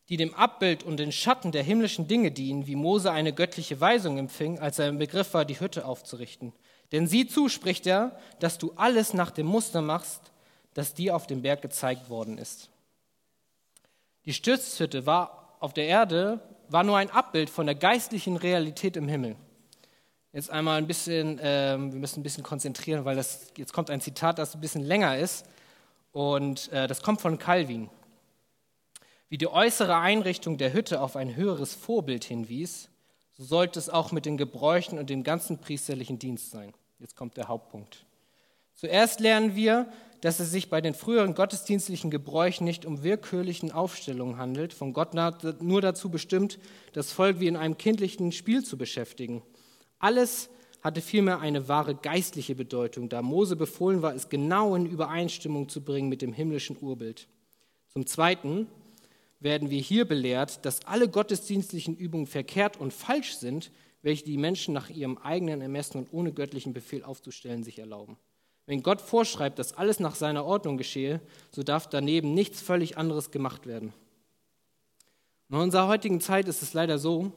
Die 0.09 0.17
dem 0.17 0.33
Abbild 0.33 0.83
und 0.83 0.97
den 0.97 1.11
Schatten 1.11 1.51
der 1.51 1.63
himmlischen 1.63 2.07
Dinge 2.07 2.31
dienen, 2.31 2.67
wie 2.67 2.75
Mose 2.75 3.11
eine 3.11 3.33
göttliche 3.33 3.79
Weisung 3.81 4.17
empfing, 4.17 4.59
als 4.59 4.79
er 4.79 4.87
im 4.87 4.97
Begriff 4.97 5.33
war, 5.33 5.45
die 5.45 5.59
Hütte 5.59 5.85
aufzurichten. 5.85 6.53
Denn 6.91 7.07
sieh 7.07 7.27
zu, 7.27 7.49
spricht 7.49 7.85
er, 7.85 8.17
dass 8.39 8.57
du 8.57 8.73
alles 8.75 9.13
nach 9.13 9.31
dem 9.31 9.47
Muster 9.47 9.81
machst, 9.81 10.31
das 10.73 10.93
dir 10.93 11.15
auf 11.15 11.27
dem 11.27 11.41
Berg 11.41 11.61
gezeigt 11.61 12.09
worden 12.09 12.37
ist. 12.37 12.69
Die 14.25 14.33
Stiftshütte 14.33 15.05
war 15.05 15.57
auf 15.59 15.73
der 15.73 15.87
Erde, 15.87 16.39
war 16.69 16.83
nur 16.83 16.97
ein 16.97 17.09
Abbild 17.09 17.49
von 17.49 17.65
der 17.65 17.75
geistlichen 17.75 18.37
Realität 18.37 18.97
im 18.97 19.07
Himmel. 19.07 19.35
Jetzt 20.33 20.49
einmal 20.49 20.77
ein 20.77 20.87
bisschen, 20.87 21.39
äh, 21.39 21.77
wir 21.77 21.99
müssen 21.99 22.19
ein 22.19 22.23
bisschen 22.23 22.43
konzentrieren, 22.43 23.05
weil 23.05 23.15
das, 23.15 23.53
jetzt 23.55 23.71
kommt 23.71 23.89
ein 23.89 24.01
Zitat, 24.01 24.37
das 24.37 24.53
ein 24.53 24.61
bisschen 24.61 24.83
länger 24.83 25.17
ist. 25.17 25.45
Und 26.11 26.71
äh, 26.71 26.87
das 26.87 27.01
kommt 27.01 27.21
von 27.21 27.37
Calvin. 27.37 27.89
Wie 29.29 29.37
die 29.37 29.47
äußere 29.47 29.97
Einrichtung 29.97 30.57
der 30.57 30.73
Hütte 30.73 31.01
auf 31.01 31.15
ein 31.15 31.35
höheres 31.35 31.73
Vorbild 31.73 32.23
hinwies, 32.23 32.89
so 33.37 33.43
sollte 33.43 33.79
es 33.79 33.89
auch 33.89 34.11
mit 34.11 34.25
den 34.25 34.37
Gebräuchen 34.37 34.99
und 34.99 35.09
dem 35.09 35.23
ganzen 35.23 35.57
priesterlichen 35.59 36.19
Dienst 36.19 36.51
sein. 36.51 36.73
Jetzt 36.99 37.15
kommt 37.15 37.37
der 37.37 37.47
Hauptpunkt. 37.47 38.05
Zuerst 38.73 39.19
lernen 39.19 39.55
wir, 39.55 39.87
dass 40.25 40.39
es 40.39 40.49
sich 40.49 40.71
bei 40.71 40.81
den 40.81 40.95
früheren 40.95 41.35
gottesdienstlichen 41.35 42.09
Gebräuchen 42.09 42.63
nicht 42.63 42.87
um 42.87 43.03
willkürlichen 43.03 43.71
Aufstellungen 43.71 44.39
handelt, 44.39 44.73
von 44.73 44.91
Gott 44.91 45.13
nur 45.61 45.81
dazu 45.81 46.09
bestimmt, 46.09 46.57
das 46.93 47.11
Volk 47.11 47.39
wie 47.39 47.45
in 47.45 47.55
einem 47.55 47.77
kindlichen 47.77 48.31
Spiel 48.31 48.63
zu 48.63 48.75
beschäftigen. 48.75 49.43
Alles 49.99 50.49
hatte 50.81 51.01
vielmehr 51.01 51.41
eine 51.41 51.67
wahre 51.67 51.93
geistliche 51.93 52.55
Bedeutung, 52.55 53.07
da 53.07 53.21
Mose 53.21 53.55
befohlen 53.55 54.01
war, 54.01 54.15
es 54.15 54.27
genau 54.27 54.73
in 54.73 54.87
Übereinstimmung 54.87 55.69
zu 55.69 55.81
bringen 55.81 56.09
mit 56.09 56.23
dem 56.23 56.33
himmlischen 56.33 56.75
Urbild. 56.81 57.27
Zum 57.89 58.07
Zweiten 58.07 58.65
werden 59.39 59.69
wir 59.69 59.79
hier 59.79 60.05
belehrt, 60.05 60.65
dass 60.65 60.87
alle 60.87 61.07
gottesdienstlichen 61.07 61.95
Übungen 61.95 62.25
verkehrt 62.25 62.77
und 62.77 62.93
falsch 62.93 63.35
sind, 63.35 63.69
welche 64.01 64.25
die 64.25 64.39
Menschen 64.39 64.73
nach 64.73 64.89
ihrem 64.89 65.19
eigenen 65.19 65.61
Ermessen 65.61 65.99
und 65.99 66.11
ohne 66.11 66.33
göttlichen 66.33 66.73
Befehl 66.73 67.03
aufzustellen 67.03 67.63
sich 67.63 67.77
erlauben. 67.77 68.17
Wenn 68.65 68.81
Gott 68.81 69.01
vorschreibt, 69.01 69.59
dass 69.59 69.73
alles 69.73 69.99
nach 69.99 70.15
seiner 70.15 70.45
Ordnung 70.45 70.77
geschehe, 70.77 71.21
so 71.51 71.61
darf 71.63 71.87
daneben 71.87 72.33
nichts 72.33 72.61
völlig 72.61 72.97
anderes 72.97 73.31
gemacht 73.31 73.67
werden. 73.67 73.93
In 75.49 75.57
unserer 75.57 75.87
heutigen 75.87 76.19
Zeit 76.21 76.47
ist 76.47 76.63
es 76.63 76.73
leider 76.73 76.97
so, 76.97 77.31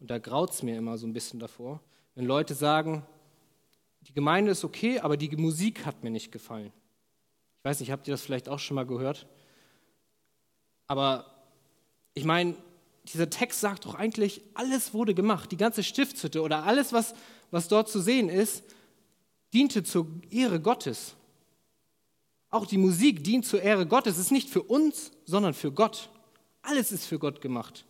und 0.00 0.10
da 0.10 0.18
graut 0.18 0.50
es 0.50 0.62
mir 0.62 0.76
immer 0.76 0.96
so 0.96 1.06
ein 1.06 1.12
bisschen 1.12 1.40
davor, 1.40 1.80
wenn 2.14 2.24
Leute 2.24 2.54
sagen, 2.54 3.04
die 4.00 4.14
Gemeinde 4.14 4.52
ist 4.52 4.64
okay, 4.64 5.00
aber 5.00 5.16
die 5.16 5.36
Musik 5.36 5.84
hat 5.84 6.02
mir 6.02 6.10
nicht 6.10 6.32
gefallen. 6.32 6.72
Ich 7.58 7.64
weiß 7.64 7.80
nicht, 7.80 7.90
habt 7.90 8.06
ihr 8.08 8.14
das 8.14 8.22
vielleicht 8.22 8.48
auch 8.48 8.58
schon 8.58 8.76
mal 8.76 8.86
gehört? 8.86 9.26
Aber 10.86 11.26
ich 12.14 12.24
meine, 12.24 12.54
dieser 13.12 13.28
Text 13.28 13.60
sagt 13.60 13.84
doch 13.84 13.94
eigentlich, 13.94 14.42
alles 14.54 14.94
wurde 14.94 15.14
gemacht, 15.14 15.52
die 15.52 15.56
ganze 15.56 15.82
Stiftshütte 15.82 16.40
oder 16.42 16.64
alles, 16.64 16.92
was, 16.92 17.14
was 17.50 17.68
dort 17.68 17.88
zu 17.88 18.00
sehen 18.00 18.28
ist, 18.28 18.64
diente 19.52 19.82
zur 19.82 20.06
Ehre 20.30 20.60
Gottes. 20.60 21.16
Auch 22.50 22.66
die 22.66 22.78
Musik 22.78 23.24
dient 23.24 23.44
zur 23.44 23.62
Ehre 23.62 23.86
Gottes. 23.86 24.14
Es 24.14 24.26
ist 24.26 24.32
nicht 24.32 24.48
für 24.48 24.62
uns, 24.62 25.12
sondern 25.24 25.54
für 25.54 25.72
Gott. 25.72 26.10
Alles 26.62 26.92
ist 26.92 27.06
für 27.06 27.18
Gott 27.18 27.40
gemacht. 27.40 27.84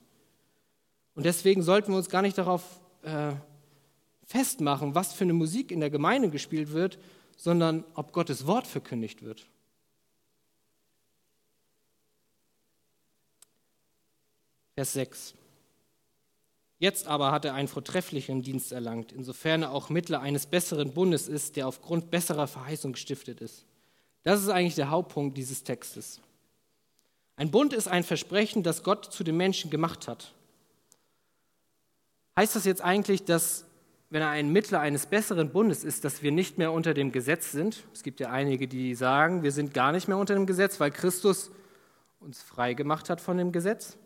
Und 1.14 1.24
deswegen 1.24 1.62
sollten 1.62 1.92
wir 1.92 1.96
uns 1.96 2.08
gar 2.08 2.22
nicht 2.22 2.36
darauf 2.36 2.62
äh, 3.02 3.32
festmachen, 4.24 4.94
was 4.94 5.12
für 5.12 5.24
eine 5.24 5.32
Musik 5.32 5.70
in 5.70 5.80
der 5.80 5.90
Gemeinde 5.90 6.30
gespielt 6.30 6.72
wird, 6.72 6.98
sondern 7.36 7.84
ob 7.94 8.12
Gottes 8.12 8.46
Wort 8.46 8.66
verkündigt 8.66 9.22
wird. 9.22 9.46
Vers 14.74 14.92
6. 14.92 15.34
Jetzt 16.78 17.06
aber 17.06 17.32
hat 17.32 17.44
er 17.44 17.54
einen 17.54 17.68
vortrefflichen 17.68 18.42
Dienst 18.42 18.70
erlangt, 18.72 19.12
insofern 19.12 19.62
er 19.62 19.70
auch 19.70 19.88
Mittler 19.88 20.20
eines 20.20 20.46
besseren 20.46 20.92
Bundes 20.92 21.26
ist, 21.26 21.56
der 21.56 21.66
aufgrund 21.66 22.10
besserer 22.10 22.46
Verheißung 22.46 22.92
gestiftet 22.92 23.40
ist. 23.40 23.64
Das 24.22 24.42
ist 24.42 24.50
eigentlich 24.50 24.74
der 24.74 24.90
Hauptpunkt 24.90 25.38
dieses 25.38 25.64
Textes. 25.64 26.20
Ein 27.36 27.50
Bund 27.50 27.72
ist 27.72 27.88
ein 27.88 28.02
Versprechen, 28.02 28.62
das 28.62 28.82
Gott 28.82 29.12
zu 29.12 29.24
den 29.24 29.36
Menschen 29.36 29.70
gemacht 29.70 30.08
hat. 30.08 30.34
Heißt 32.36 32.56
das 32.56 32.64
jetzt 32.64 32.82
eigentlich, 32.82 33.24
dass 33.24 33.64
wenn 34.10 34.22
er 34.22 34.28
ein 34.28 34.52
Mittler 34.52 34.80
eines 34.80 35.06
besseren 35.06 35.50
Bundes 35.50 35.82
ist, 35.82 36.04
dass 36.04 36.22
wir 36.22 36.30
nicht 36.30 36.58
mehr 36.58 36.72
unter 36.72 36.94
dem 36.94 37.10
Gesetz 37.10 37.52
sind? 37.52 37.84
Es 37.92 38.02
gibt 38.02 38.20
ja 38.20 38.30
einige, 38.30 38.68
die 38.68 38.94
sagen, 38.94 39.42
wir 39.42 39.52
sind 39.52 39.74
gar 39.74 39.92
nicht 39.92 40.08
mehr 40.08 40.18
unter 40.18 40.34
dem 40.34 40.46
Gesetz, 40.46 40.78
weil 40.78 40.90
Christus 40.90 41.50
uns 42.20 42.42
frei 42.42 42.74
gemacht 42.74 43.10
hat 43.10 43.20
von 43.20 43.36
dem 43.38 43.52
Gesetz. 43.52 43.96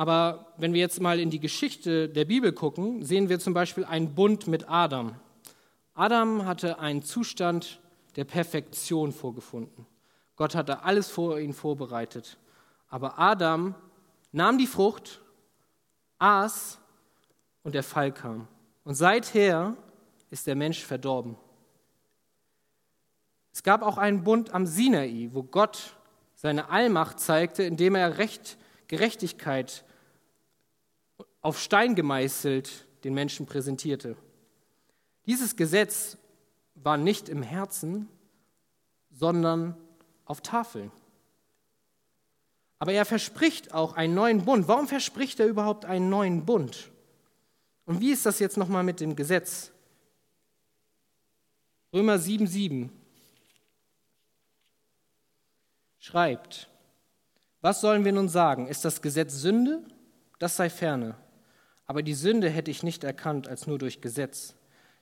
Aber 0.00 0.46
wenn 0.56 0.72
wir 0.72 0.80
jetzt 0.80 1.02
mal 1.02 1.20
in 1.20 1.28
die 1.28 1.40
Geschichte 1.40 2.08
der 2.08 2.24
Bibel 2.24 2.54
gucken, 2.54 3.04
sehen 3.04 3.28
wir 3.28 3.38
zum 3.38 3.52
Beispiel 3.52 3.84
einen 3.84 4.14
Bund 4.14 4.46
mit 4.46 4.66
Adam. 4.66 5.14
Adam 5.92 6.46
hatte 6.46 6.78
einen 6.78 7.02
Zustand 7.02 7.82
der 8.16 8.24
Perfektion 8.24 9.12
vorgefunden. 9.12 9.84
Gott 10.36 10.54
hatte 10.54 10.84
alles 10.84 11.10
vor 11.10 11.38
ihn 11.38 11.52
vorbereitet. 11.52 12.38
Aber 12.88 13.18
Adam 13.18 13.74
nahm 14.32 14.56
die 14.56 14.66
Frucht, 14.66 15.20
aß 16.18 16.78
und 17.62 17.74
der 17.74 17.82
Fall 17.82 18.10
kam. 18.10 18.48
Und 18.84 18.94
seither 18.94 19.76
ist 20.30 20.46
der 20.46 20.56
Mensch 20.56 20.82
verdorben. 20.82 21.36
Es 23.52 23.62
gab 23.62 23.82
auch 23.82 23.98
einen 23.98 24.24
Bund 24.24 24.54
am 24.54 24.64
Sinai, 24.64 25.28
wo 25.34 25.42
Gott 25.42 25.94
seine 26.36 26.70
Allmacht 26.70 27.20
zeigte, 27.20 27.64
indem 27.64 27.96
er 27.96 28.16
Recht, 28.16 28.56
Gerechtigkeit 28.88 29.84
auf 31.40 31.60
Stein 31.60 31.94
gemeißelt 31.94 32.86
den 33.04 33.14
Menschen 33.14 33.46
präsentierte. 33.46 34.16
Dieses 35.26 35.56
Gesetz 35.56 36.18
war 36.74 36.96
nicht 36.96 37.28
im 37.28 37.42
Herzen, 37.42 38.08
sondern 39.10 39.76
auf 40.24 40.40
Tafeln. 40.40 40.90
Aber 42.78 42.92
er 42.92 43.04
verspricht 43.04 43.74
auch 43.74 43.94
einen 43.94 44.14
neuen 44.14 44.44
Bund. 44.44 44.66
Warum 44.66 44.88
verspricht 44.88 45.38
er 45.40 45.46
überhaupt 45.46 45.84
einen 45.84 46.08
neuen 46.08 46.46
Bund? 46.46 46.90
Und 47.84 48.00
wie 48.00 48.12
ist 48.12 48.24
das 48.24 48.38
jetzt 48.38 48.56
nochmal 48.56 48.82
mit 48.82 49.00
dem 49.00 49.16
Gesetz? 49.16 49.70
Römer 51.92 52.16
7,7 52.16 52.88
schreibt, 55.98 56.70
was 57.60 57.80
sollen 57.82 58.04
wir 58.04 58.12
nun 58.12 58.28
sagen? 58.28 58.68
Ist 58.68 58.84
das 58.84 59.02
Gesetz 59.02 59.34
Sünde? 59.34 59.84
Das 60.38 60.56
sei 60.56 60.70
ferne. 60.70 61.16
Aber 61.90 62.04
die 62.04 62.14
Sünde 62.14 62.48
hätte 62.48 62.70
ich 62.70 62.84
nicht 62.84 63.02
erkannt 63.02 63.48
als 63.48 63.66
nur 63.66 63.76
durch 63.76 64.00
Gesetz. 64.00 64.54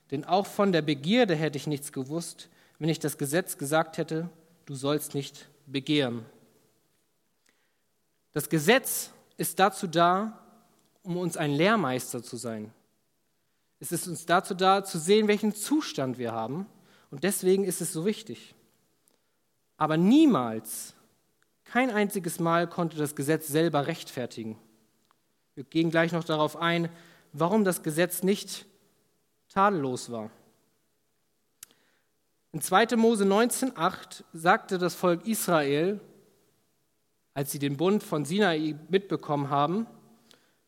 Denn 0.09 0.25
auch 0.25 0.47
von 0.47 0.71
der 0.71 0.81
Begierde 0.81 1.35
hätte 1.35 1.55
ich 1.55 1.67
nichts 1.67 1.91
gewusst, 1.91 2.49
wenn 2.79 2.89
ich 2.89 2.97
das 2.97 3.19
Gesetz 3.19 3.59
gesagt 3.59 3.99
hätte, 3.99 4.27
du 4.65 4.73
sollst 4.73 5.13
nicht 5.13 5.49
begehren. 5.67 6.25
Das 8.31 8.49
Gesetz 8.49 9.11
ist 9.37 9.59
dazu 9.59 9.85
da, 9.85 10.43
um 11.03 11.17
uns 11.17 11.37
ein 11.37 11.51
Lehrmeister 11.51 12.23
zu 12.23 12.37
sein. 12.37 12.73
Es 13.79 13.91
ist 13.91 14.07
uns 14.07 14.25
dazu 14.25 14.55
da, 14.55 14.83
zu 14.83 14.97
sehen, 14.97 15.27
welchen 15.27 15.53
Zustand 15.53 16.17
wir 16.17 16.31
haben. 16.31 16.65
Und 17.11 17.23
deswegen 17.23 17.65
ist 17.65 17.81
es 17.81 17.93
so 17.93 18.03
wichtig. 18.03 18.55
Aber 19.77 19.95
niemals, 19.95 20.95
kein 21.65 21.91
einziges 21.91 22.39
Mal 22.39 22.67
konnte 22.67 22.97
das 22.97 23.15
Gesetz 23.15 23.47
selber 23.47 23.85
rechtfertigen. 23.85 24.57
Wir 25.59 25.65
gehen 25.65 25.91
gleich 25.91 26.13
noch 26.13 26.23
darauf 26.23 26.55
ein, 26.55 26.87
warum 27.33 27.65
das 27.65 27.83
Gesetz 27.83 28.23
nicht 28.23 28.65
tadellos 29.49 30.09
war. 30.09 30.31
In 32.53 32.61
2. 32.61 32.95
Mose 32.95 33.25
19,8 33.25 34.23
sagte 34.31 34.77
das 34.77 34.95
Volk 34.95 35.27
Israel, 35.27 35.99
als 37.33 37.51
sie 37.51 37.59
den 37.59 37.75
Bund 37.75 38.03
von 38.03 38.23
Sinai 38.23 38.77
mitbekommen 38.87 39.49
haben, 39.49 39.85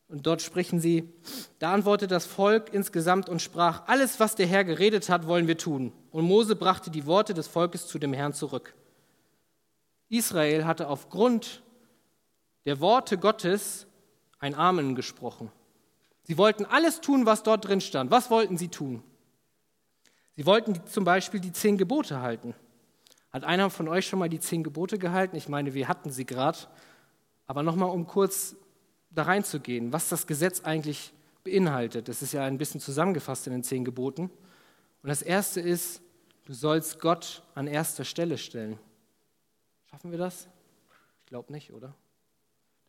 und 0.10 0.28
dort 0.28 0.42
sprechen 0.42 0.82
sie, 0.82 1.08
da 1.60 1.74
antwortete 1.74 2.14
das 2.14 2.26
Volk 2.26 2.74
insgesamt 2.74 3.30
und 3.30 3.42
sprach, 3.42 3.88
alles, 3.88 4.20
was 4.20 4.36
der 4.36 4.48
Herr 4.48 4.66
geredet 4.66 5.08
hat, 5.08 5.26
wollen 5.26 5.48
wir 5.48 5.58
tun. 5.58 5.94
Und 6.12 6.26
Mose 6.26 6.58
brachte 6.58 6.92
die 6.92 7.06
Worte 7.06 7.34
des 7.34 7.48
Volkes 7.48 7.88
zu 7.88 7.98
dem 7.98 8.12
Herrn 8.12 8.34
zurück. 8.34 8.76
Israel 10.10 10.66
hatte 10.66 10.90
aufgrund 10.90 11.64
der 12.66 12.82
Worte 12.82 13.18
Gottes 13.18 13.88
ein 14.42 14.56
Amen 14.56 14.96
gesprochen. 14.96 15.52
Sie 16.24 16.38
wollten 16.38 16.66
alles 16.66 17.00
tun, 17.00 17.26
was 17.26 17.44
dort 17.44 17.68
drin 17.68 17.80
stand. 17.80 18.12
Was 18.12 18.30
wollten 18.30 18.58
sie 18.58 18.68
tun? 18.68 19.02
Sie 20.36 20.46
wollten 20.46 20.86
zum 20.88 21.04
Beispiel 21.04 21.40
die 21.40 21.52
zehn 21.52 21.78
Gebote 21.78 22.22
halten. 22.22 22.54
Hat 23.32 23.44
einer 23.44 23.70
von 23.70 23.88
euch 23.88 24.08
schon 24.08 24.20
mal 24.20 24.30
die 24.30 24.40
zehn 24.40 24.64
Gebote 24.64 24.98
gehalten? 24.98 25.36
Ich 25.36 25.48
meine, 25.48 25.74
wir 25.74 25.88
hatten 25.88 26.12
sie 26.12 26.26
gerade. 26.26 26.58
Aber 27.48 27.64
nochmal, 27.64 27.90
um 27.90 28.08
kurz 28.08 28.56
da 29.12 29.24
reinzugehen, 29.24 29.94
was 29.94 30.10
das 30.10 30.28
Gesetz 30.28 30.62
eigentlich 30.62 31.14
beinhaltet. 31.44 32.08
Das 32.08 32.22
ist 32.22 32.34
ja 32.34 32.44
ein 32.44 32.58
bisschen 32.58 32.82
zusammengefasst 32.82 33.48
in 33.48 33.54
den 33.54 33.64
zehn 33.64 33.86
Geboten. 33.86 34.24
Und 35.04 35.10
das 35.10 35.22
erste 35.22 35.62
ist, 35.62 36.02
du 36.46 36.54
sollst 36.54 37.00
Gott 37.00 37.44
an 37.56 37.68
erster 37.68 38.06
Stelle 38.06 38.38
stellen. 38.38 38.80
Schaffen 39.90 40.12
wir 40.12 40.18
das? 40.18 40.48
Ich 41.20 41.26
glaube 41.28 41.52
nicht, 41.52 41.74
oder? 41.74 41.94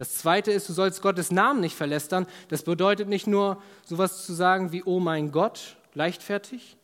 Das 0.03 0.17
zweite 0.17 0.51
ist, 0.51 0.69
du 0.69 0.73
sollst 0.73 1.01
Gottes 1.01 1.31
Namen 1.31 1.61
nicht 1.61 1.77
verlästern. 1.77 2.27
Das 2.49 2.65
bedeutet 2.65 3.09
nicht 3.09 3.29
nur 3.29 3.63
sowas 3.85 4.27
zu 4.27 4.33
sagen 4.33 4.73
wie, 4.73 4.83
oh 4.83 4.99
mein 4.99 5.31
Gott, 5.31 5.77
leichtfertig, 5.95 6.77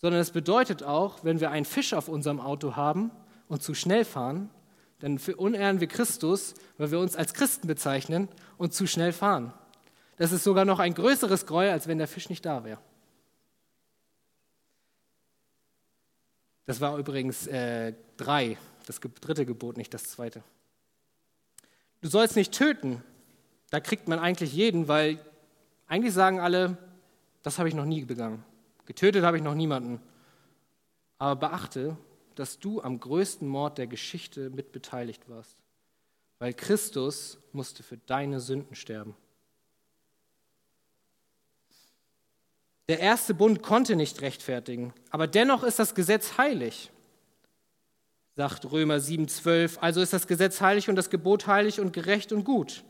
sondern 0.00 0.20
es 0.20 0.30
bedeutet 0.30 0.84
auch, 0.84 1.24
wenn 1.24 1.40
wir 1.40 1.50
einen 1.50 1.64
Fisch 1.64 1.94
auf 1.94 2.06
unserem 2.06 2.38
Auto 2.38 2.76
haben 2.76 3.10
und 3.48 3.64
zu 3.64 3.74
schnell 3.74 4.04
fahren, 4.04 4.50
dann 5.00 5.18
unehren 5.36 5.80
wir 5.80 5.88
Christus, 5.88 6.54
weil 6.78 6.92
wir 6.92 7.00
uns 7.00 7.16
als 7.16 7.34
Christen 7.34 7.66
bezeichnen 7.66 8.28
und 8.56 8.72
zu 8.72 8.86
schnell 8.86 9.12
fahren. 9.12 9.52
Das 10.16 10.30
ist 10.30 10.44
sogar 10.44 10.64
noch 10.64 10.78
ein 10.78 10.94
größeres 10.94 11.46
Gräuel, 11.46 11.72
als 11.72 11.88
wenn 11.88 11.98
der 11.98 12.06
Fisch 12.06 12.28
nicht 12.28 12.46
da 12.46 12.62
wäre. 12.62 12.78
Das 16.66 16.80
war 16.80 16.98
übrigens 16.98 17.48
äh, 17.48 17.94
drei, 18.16 18.58
das 18.86 19.00
dritte 19.00 19.44
Gebot, 19.44 19.76
nicht 19.76 19.92
das 19.92 20.04
zweite. 20.04 20.44
Du 22.04 22.10
sollst 22.10 22.36
nicht 22.36 22.52
töten. 22.52 23.02
Da 23.70 23.80
kriegt 23.80 24.08
man 24.08 24.18
eigentlich 24.18 24.52
jeden, 24.52 24.88
weil 24.88 25.18
eigentlich 25.86 26.12
sagen 26.12 26.38
alle, 26.38 26.76
das 27.42 27.58
habe 27.58 27.68
ich 27.70 27.74
noch 27.74 27.86
nie 27.86 28.04
begangen. 28.04 28.44
Getötet 28.84 29.24
habe 29.24 29.38
ich 29.38 29.42
noch 29.42 29.54
niemanden. 29.54 30.02
Aber 31.16 31.48
beachte, 31.48 31.96
dass 32.34 32.58
du 32.58 32.82
am 32.82 33.00
größten 33.00 33.48
Mord 33.48 33.78
der 33.78 33.86
Geschichte 33.86 34.50
mitbeteiligt 34.50 35.30
warst, 35.30 35.56
weil 36.38 36.52
Christus 36.52 37.38
musste 37.52 37.82
für 37.82 37.96
deine 37.96 38.38
Sünden 38.38 38.74
sterben. 38.74 39.16
Der 42.90 43.00
erste 43.00 43.32
Bund 43.32 43.62
konnte 43.62 43.96
nicht 43.96 44.20
rechtfertigen, 44.20 44.92
aber 45.08 45.26
dennoch 45.26 45.62
ist 45.62 45.78
das 45.78 45.94
Gesetz 45.94 46.36
heilig, 46.36 46.90
sagt 48.36 48.70
Römer 48.70 48.96
7,12. 48.96 49.78
Also 49.78 50.00
ist 50.00 50.12
das 50.12 50.26
Gesetz 50.26 50.60
heilig 50.60 50.88
und 50.88 50.96
das 50.96 51.10
Gebot 51.10 51.46
heilig 51.46 51.80
und 51.80 51.92
gerecht 51.92 52.32
und 52.32 52.44
gut. 52.44 52.84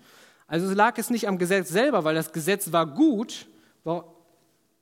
Also 0.47 0.73
lag 0.73 0.99
es 0.99 1.11
nicht 1.11 1.29
am 1.29 1.39
Gesetz 1.39 1.69
selber, 1.69 2.05
weil 2.05 2.15
das 2.15 2.33
Gesetz 2.33 2.73
war 2.73 2.87
gut, 2.87 3.47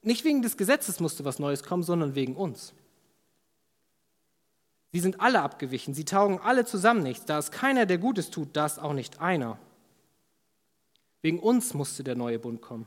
nicht 0.02 0.24
wegen 0.24 0.42
des 0.42 0.56
Gesetzes 0.56 1.00
musste 1.00 1.24
was 1.24 1.38
Neues 1.38 1.62
kommen, 1.62 1.82
sondern 1.82 2.14
wegen 2.14 2.36
uns. 2.36 2.74
Sie 4.92 5.00
sind 5.00 5.20
alle 5.20 5.40
abgewichen, 5.40 5.94
sie 5.94 6.04
taugen 6.04 6.38
alle 6.38 6.64
zusammen 6.64 7.02
nichts. 7.02 7.24
Da 7.24 7.38
es 7.38 7.50
keiner, 7.50 7.86
der 7.86 7.98
Gutes 7.98 8.30
tut, 8.30 8.50
da 8.52 8.66
ist 8.66 8.78
auch 8.78 8.92
nicht 8.92 9.20
einer. 9.20 9.58
Wegen 11.22 11.38
uns 11.38 11.72
musste 11.72 12.04
der 12.04 12.16
neue 12.16 12.38
Bund 12.38 12.60
kommen. 12.60 12.86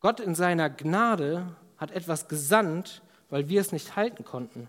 Gott 0.00 0.20
in 0.20 0.34
seiner 0.34 0.68
Gnade 0.70 1.56
hat 1.78 1.90
etwas 1.90 2.28
gesandt, 2.28 3.02
weil 3.30 3.48
wir 3.48 3.60
es 3.60 3.72
nicht 3.72 3.96
halten 3.96 4.24
konnten. 4.24 4.68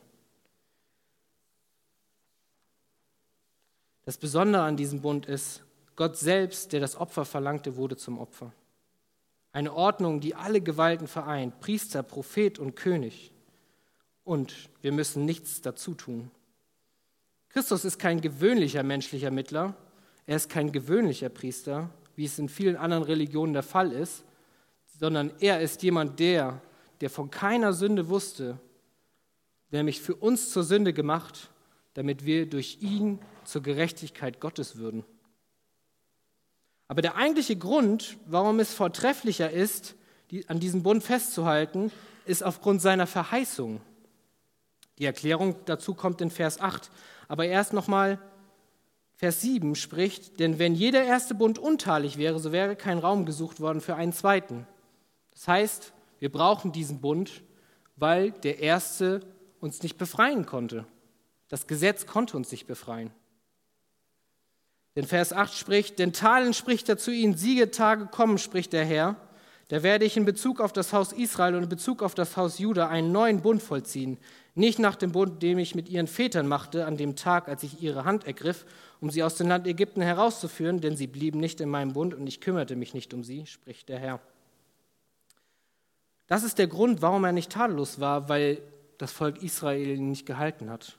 Das 4.06 4.18
Besondere 4.18 4.64
an 4.64 4.78
diesem 4.78 5.02
Bund 5.02 5.26
ist, 5.26 5.64
Gott 5.96 6.18
selbst, 6.18 6.74
der 6.74 6.80
das 6.80 6.96
Opfer 6.96 7.26
verlangte, 7.26 7.78
wurde 7.78 7.96
zum 7.96 8.20
Opfer. 8.20 8.52
Eine 9.52 9.74
Ordnung, 9.74 10.20
die 10.20 10.36
alle 10.36 10.62
Gewalten 10.62 11.08
vereint, 11.08 11.60
Priester, 11.60 12.04
Prophet 12.04 12.60
und 12.60 12.76
König 12.76 13.32
und 14.24 14.70
wir 14.82 14.92
müssen 14.92 15.26
nichts 15.26 15.62
dazu 15.62 15.94
tun. 15.94 16.32
Christus 17.50 17.86
ist 17.86 18.00
kein 18.00 18.22
gewöhnlicher 18.22 18.84
menschlicher 18.84 19.32
Mittler, 19.32 19.76
er 20.26 20.38
ist 20.38 20.50
kein 20.50 20.72
gewöhnlicher 20.72 21.30
Priester, 21.30 21.90
wie 22.16 22.26
es 22.26 22.40
in 22.40 22.50
vielen 22.50 22.78
anderen 22.78 23.04
Religionen 23.04 23.54
der 23.54 23.64
Fall 23.64 23.92
ist, 23.92 24.24
sondern 25.00 25.32
er 25.40 25.62
ist 25.62 25.84
jemand, 25.84 26.20
der, 26.20 26.62
der 27.02 27.10
von 27.10 27.30
keiner 27.30 27.74
Sünde 27.74 28.10
wusste, 28.10 28.58
nämlich 29.72 30.02
für 30.02 30.16
uns 30.16 30.52
zur 30.52 30.64
Sünde 30.64 30.94
gemacht, 30.94 31.50
damit 31.94 32.26
wir 32.26 32.50
durch 32.50 32.78
ihn 32.82 33.20
zur 33.46 33.62
Gerechtigkeit 33.64 34.40
Gottes 34.40 34.78
würden. 34.78 35.04
Aber 36.88 37.02
der 37.02 37.16
eigentliche 37.16 37.56
Grund, 37.56 38.18
warum 38.26 38.60
es 38.60 38.74
vortrefflicher 38.74 39.50
ist, 39.50 39.96
an 40.48 40.60
diesem 40.60 40.84
Bund 40.84 41.04
festzuhalten, 41.04 41.92
ist 42.26 42.44
aufgrund 42.44 42.82
seiner 42.82 43.08
Verheißung. 43.08 43.82
Die 44.98 45.06
Erklärung 45.06 45.56
dazu 45.66 45.94
kommt 45.94 46.22
in 46.22 46.30
Vers 46.30 46.60
8. 46.60 46.92
Aber 47.28 47.46
erst 47.46 47.74
nochmal, 47.74 48.20
Vers 49.16 49.42
7 49.42 49.76
spricht, 49.76 50.40
denn 50.40 50.60
wenn 50.60 50.76
jeder 50.76 51.04
erste 51.04 51.36
Bund 51.36 51.58
unteilig 51.58 52.18
wäre, 52.18 52.40
so 52.40 52.52
wäre 52.52 52.76
kein 52.76 53.00
Raum 53.00 53.26
gesucht 53.26 53.60
worden 53.60 53.82
für 53.82 53.96
einen 53.96 54.14
zweiten. 54.14 54.68
Das 55.32 55.48
heißt, 55.48 55.94
wir 56.20 56.32
brauchen 56.32 56.72
diesen 56.72 57.00
Bund, 57.00 57.44
weil 57.96 58.32
der 58.32 58.60
erste 58.60 59.22
uns 59.60 59.82
nicht 59.82 59.98
befreien 59.98 60.46
konnte. 60.46 60.86
Das 61.48 61.68
Gesetz 61.68 62.06
konnte 62.06 62.36
uns 62.38 62.52
nicht 62.52 62.68
befreien. 62.68 63.12
Denn 64.96 65.06
Vers 65.06 65.34
8 65.34 65.54
spricht, 65.54 66.00
denn 66.00 66.14
Talen 66.14 66.54
spricht 66.54 66.88
er 66.88 66.98
zu 66.98 67.12
ihnen, 67.12 67.36
Siegetage 67.36 68.06
kommen, 68.08 68.38
spricht 68.38 68.74
der 68.74 68.86
Herr. 68.86 69.16
Da 69.70 69.82
werde 69.82 70.06
ich 70.06 70.18
in 70.18 70.26
Bezug 70.26 70.62
auf 70.62 70.72
das 70.72 70.94
Haus 70.94 71.14
Israel 71.14 71.56
und 71.56 71.64
in 71.64 71.70
Bezug 71.70 72.04
auf 72.04 72.14
das 72.14 72.38
Haus 72.38 72.60
Juda 72.60 72.90
einen 72.90 73.12
neuen 73.12 73.42
Bund 73.42 73.64
vollziehen. 73.64 74.20
Nicht 74.56 74.78
nach 74.78 74.96
dem 74.96 75.12
Bund, 75.12 75.42
den 75.42 75.58
ich 75.58 75.74
mit 75.74 75.90
ihren 75.90 76.06
Vätern 76.06 76.48
machte, 76.48 76.86
an 76.86 76.96
dem 76.96 77.16
Tag, 77.16 77.48
als 77.48 77.64
ich 77.64 77.82
ihre 77.82 78.06
Hand 78.06 78.28
ergriff, 78.28 78.66
um 79.02 79.10
sie 79.10 79.24
aus 79.24 79.36
dem 79.36 79.48
Land 79.48 79.66
Ägypten 79.66 80.02
herauszuführen, 80.02 80.80
denn 80.80 80.96
sie 80.96 81.08
blieben 81.08 81.40
nicht 81.40 81.60
in 81.60 81.70
meinem 81.70 81.94
Bund 81.94 82.14
und 82.14 82.28
ich 82.28 82.40
kümmerte 82.40 82.76
mich 82.76 82.94
nicht 82.94 83.16
um 83.16 83.24
sie, 83.24 83.48
spricht 83.48 83.90
der 83.90 83.98
Herr. 83.98 84.20
Das 86.28 86.44
ist 86.44 86.60
der 86.60 86.68
Grund, 86.68 87.02
warum 87.02 87.24
er 87.24 87.32
nicht 87.32 87.52
tadellos 87.52 88.00
war, 88.00 88.30
weil 88.30 88.62
das 89.00 89.12
Volk 89.12 89.42
Israel 89.42 89.98
ihn 89.98 90.10
nicht 90.10 90.26
gehalten 90.26 90.70
hat. 90.70 90.98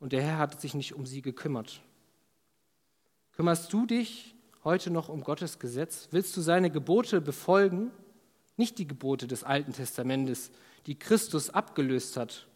Und 0.00 0.12
der 0.12 0.22
Herr 0.22 0.38
hat 0.38 0.60
sich 0.60 0.74
nicht 0.74 0.94
um 0.94 1.06
sie 1.06 1.22
gekümmert. 1.22 1.80
Kümmerst 3.36 3.72
du 3.72 3.86
dich 3.86 4.34
heute 4.64 4.90
noch 4.90 5.08
um 5.08 5.22
Gottes 5.22 5.58
Gesetz? 5.58 6.08
Willst 6.10 6.36
du 6.36 6.40
seine 6.40 6.70
Gebote 6.70 7.20
befolgen? 7.20 7.92
Nicht 8.56 8.78
die 8.78 8.88
Gebote 8.88 9.26
des 9.26 9.44
Alten 9.44 9.72
Testamentes, 9.72 10.50
die 10.86 10.98
Christus 10.98 11.50
abgelöst 11.50 12.16
hat 12.16 12.46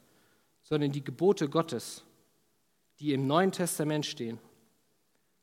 sondern 0.71 0.93
die 0.93 1.05
Gebote 1.05 1.49
Gottes, 1.49 2.05
die 3.01 3.13
im 3.13 3.27
Neuen 3.27 3.51
Testament 3.51 4.07
stehen. 4.07 4.39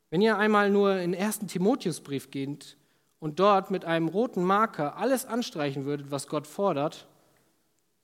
Wenn 0.09 0.21
ihr 0.21 0.37
einmal 0.37 0.69
nur 0.69 0.93
in 0.99 1.11
den 1.11 1.19
ersten 1.19 1.47
Timotheusbrief 1.47 2.31
geht 2.31 2.77
und 3.19 3.39
dort 3.39 3.69
mit 3.69 3.83
einem 3.83 4.07
roten 4.07 4.41
Marker 4.41 4.95
alles 4.95 5.25
anstreichen 5.25 5.83
würdet, 5.83 6.11
was 6.11 6.27
Gott 6.27 6.47
fordert, 6.47 7.07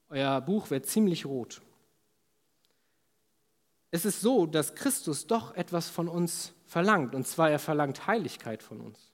euer 0.10 0.42
Buch 0.42 0.70
wäre 0.70 0.82
ziemlich 0.82 1.26
rot. 1.26 1.62
Es 3.94 4.06
ist 4.06 4.22
so, 4.22 4.48
dass 4.48 4.74
Christus 4.74 5.28
doch 5.28 5.56
etwas 5.56 5.88
von 5.88 6.08
uns 6.08 6.54
verlangt, 6.66 7.14
und 7.14 7.28
zwar 7.28 7.52
er 7.52 7.60
verlangt 7.60 8.08
Heiligkeit 8.08 8.64
von 8.64 8.82
uns. 8.82 9.12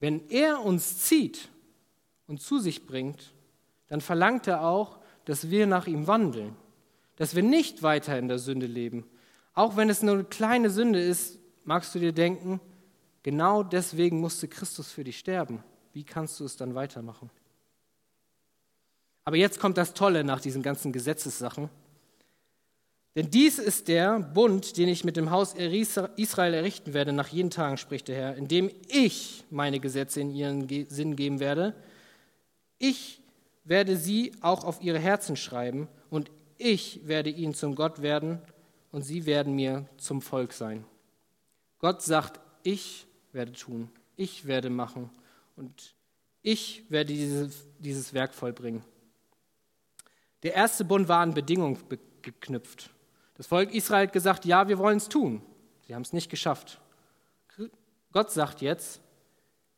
Wenn 0.00 0.28
er 0.30 0.64
uns 0.64 0.98
zieht 1.04 1.50
und 2.26 2.40
zu 2.40 2.58
sich 2.60 2.86
bringt, 2.86 3.34
dann 3.88 4.00
verlangt 4.00 4.46
er 4.46 4.62
auch, 4.62 5.00
dass 5.26 5.50
wir 5.50 5.66
nach 5.66 5.86
ihm 5.86 6.06
wandeln 6.06 6.56
dass 7.18 7.34
wir 7.34 7.42
nicht 7.42 7.82
weiter 7.82 8.16
in 8.16 8.28
der 8.28 8.38
Sünde 8.38 8.66
leben. 8.66 9.04
Auch 9.52 9.76
wenn 9.76 9.90
es 9.90 10.02
nur 10.02 10.14
eine 10.14 10.24
kleine 10.24 10.70
Sünde 10.70 11.02
ist, 11.02 11.38
magst 11.64 11.92
du 11.94 11.98
dir 11.98 12.12
denken, 12.12 12.60
genau 13.24 13.64
deswegen 13.64 14.20
musste 14.20 14.46
Christus 14.46 14.92
für 14.92 15.02
dich 15.02 15.18
sterben. 15.18 15.64
Wie 15.92 16.04
kannst 16.04 16.38
du 16.38 16.44
es 16.44 16.56
dann 16.56 16.76
weitermachen? 16.76 17.28
Aber 19.24 19.36
jetzt 19.36 19.58
kommt 19.58 19.76
das 19.76 19.94
Tolle 19.94 20.22
nach 20.22 20.40
diesen 20.40 20.62
ganzen 20.62 20.92
Gesetzessachen. 20.92 21.68
Denn 23.18 23.32
dies 23.32 23.58
ist 23.58 23.88
der 23.88 24.20
Bund, 24.20 24.76
den 24.76 24.88
ich 24.88 25.02
mit 25.02 25.16
dem 25.16 25.32
Haus 25.32 25.52
Israel 25.54 26.54
errichten 26.54 26.94
werde 26.94 27.12
nach 27.12 27.26
jenen 27.26 27.50
Tagen, 27.50 27.76
spricht 27.76 28.06
der 28.06 28.14
Herr, 28.14 28.36
indem 28.36 28.70
ich 28.86 29.42
meine 29.50 29.80
Gesetze 29.80 30.20
in 30.20 30.30
ihren 30.30 30.68
Sinn 30.88 31.16
geben 31.16 31.40
werde. 31.40 31.74
Ich 32.78 33.20
werde 33.64 33.96
sie 33.96 34.30
auch 34.40 34.62
auf 34.62 34.80
ihre 34.82 35.00
Herzen 35.00 35.34
schreiben 35.34 35.88
und 36.10 36.30
ich 36.58 37.08
werde 37.08 37.28
ihnen 37.28 37.54
zum 37.54 37.74
Gott 37.74 38.02
werden 38.02 38.40
und 38.92 39.02
sie 39.02 39.26
werden 39.26 39.56
mir 39.56 39.88
zum 39.96 40.22
Volk 40.22 40.52
sein. 40.52 40.84
Gott 41.80 42.02
sagt, 42.02 42.38
ich 42.62 43.08
werde 43.32 43.50
tun, 43.50 43.90
ich 44.14 44.46
werde 44.46 44.70
machen 44.70 45.10
und 45.56 45.96
ich 46.40 46.84
werde 46.88 47.12
dieses, 47.14 47.64
dieses 47.80 48.14
Werk 48.14 48.32
vollbringen. 48.32 48.84
Der 50.44 50.54
erste 50.54 50.84
Bund 50.84 51.08
war 51.08 51.18
an 51.18 51.34
Bedingungen 51.34 51.78
geknüpft. 52.22 52.90
Das 53.38 53.46
Volk 53.46 53.72
Israel 53.72 54.08
hat 54.08 54.12
gesagt, 54.12 54.44
ja, 54.44 54.68
wir 54.68 54.78
wollen 54.78 54.98
es 54.98 55.08
tun. 55.08 55.40
Sie 55.86 55.94
haben 55.94 56.02
es 56.02 56.12
nicht 56.12 56.28
geschafft. 56.28 56.80
Gott 58.12 58.30
sagt 58.30 58.60
jetzt, 58.60 59.00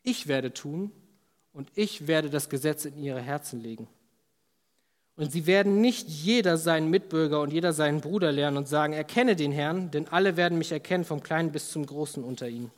ich 0.03 0.27
werde 0.27 0.53
tun 0.53 0.91
und 1.53 1.71
ich 1.75 2.07
werde 2.07 2.31
das 2.31 2.49
Gesetz 2.49 2.85
in 2.85 2.99
ihre 2.99 3.21
Herzen 3.21 3.61
legen. 3.61 3.87
Und 5.17 5.31
sie 5.31 5.47
werden 5.47 5.81
nicht 5.81 6.09
jeder 6.09 6.57
seinen 6.57 6.89
Mitbürger 6.89 7.41
und 7.43 7.53
jeder 7.53 7.73
seinen 7.73 8.01
Bruder 8.01 8.33
lernen 8.33 8.57
und 8.57 8.69
sagen, 8.69 8.95
erkenne 8.95 9.37
den 9.37 9.53
Herrn, 9.53 9.91
denn 9.91 10.09
alle 10.09 10.37
werden 10.37 10.57
mich 10.57 10.73
erkennen, 10.73 11.05
vom 11.05 11.23
Kleinen 11.23 11.53
bis 11.53 11.71
zum 11.71 11.85
Großen 11.85 12.25
unter 12.25 12.49
ihnen. 12.49 12.71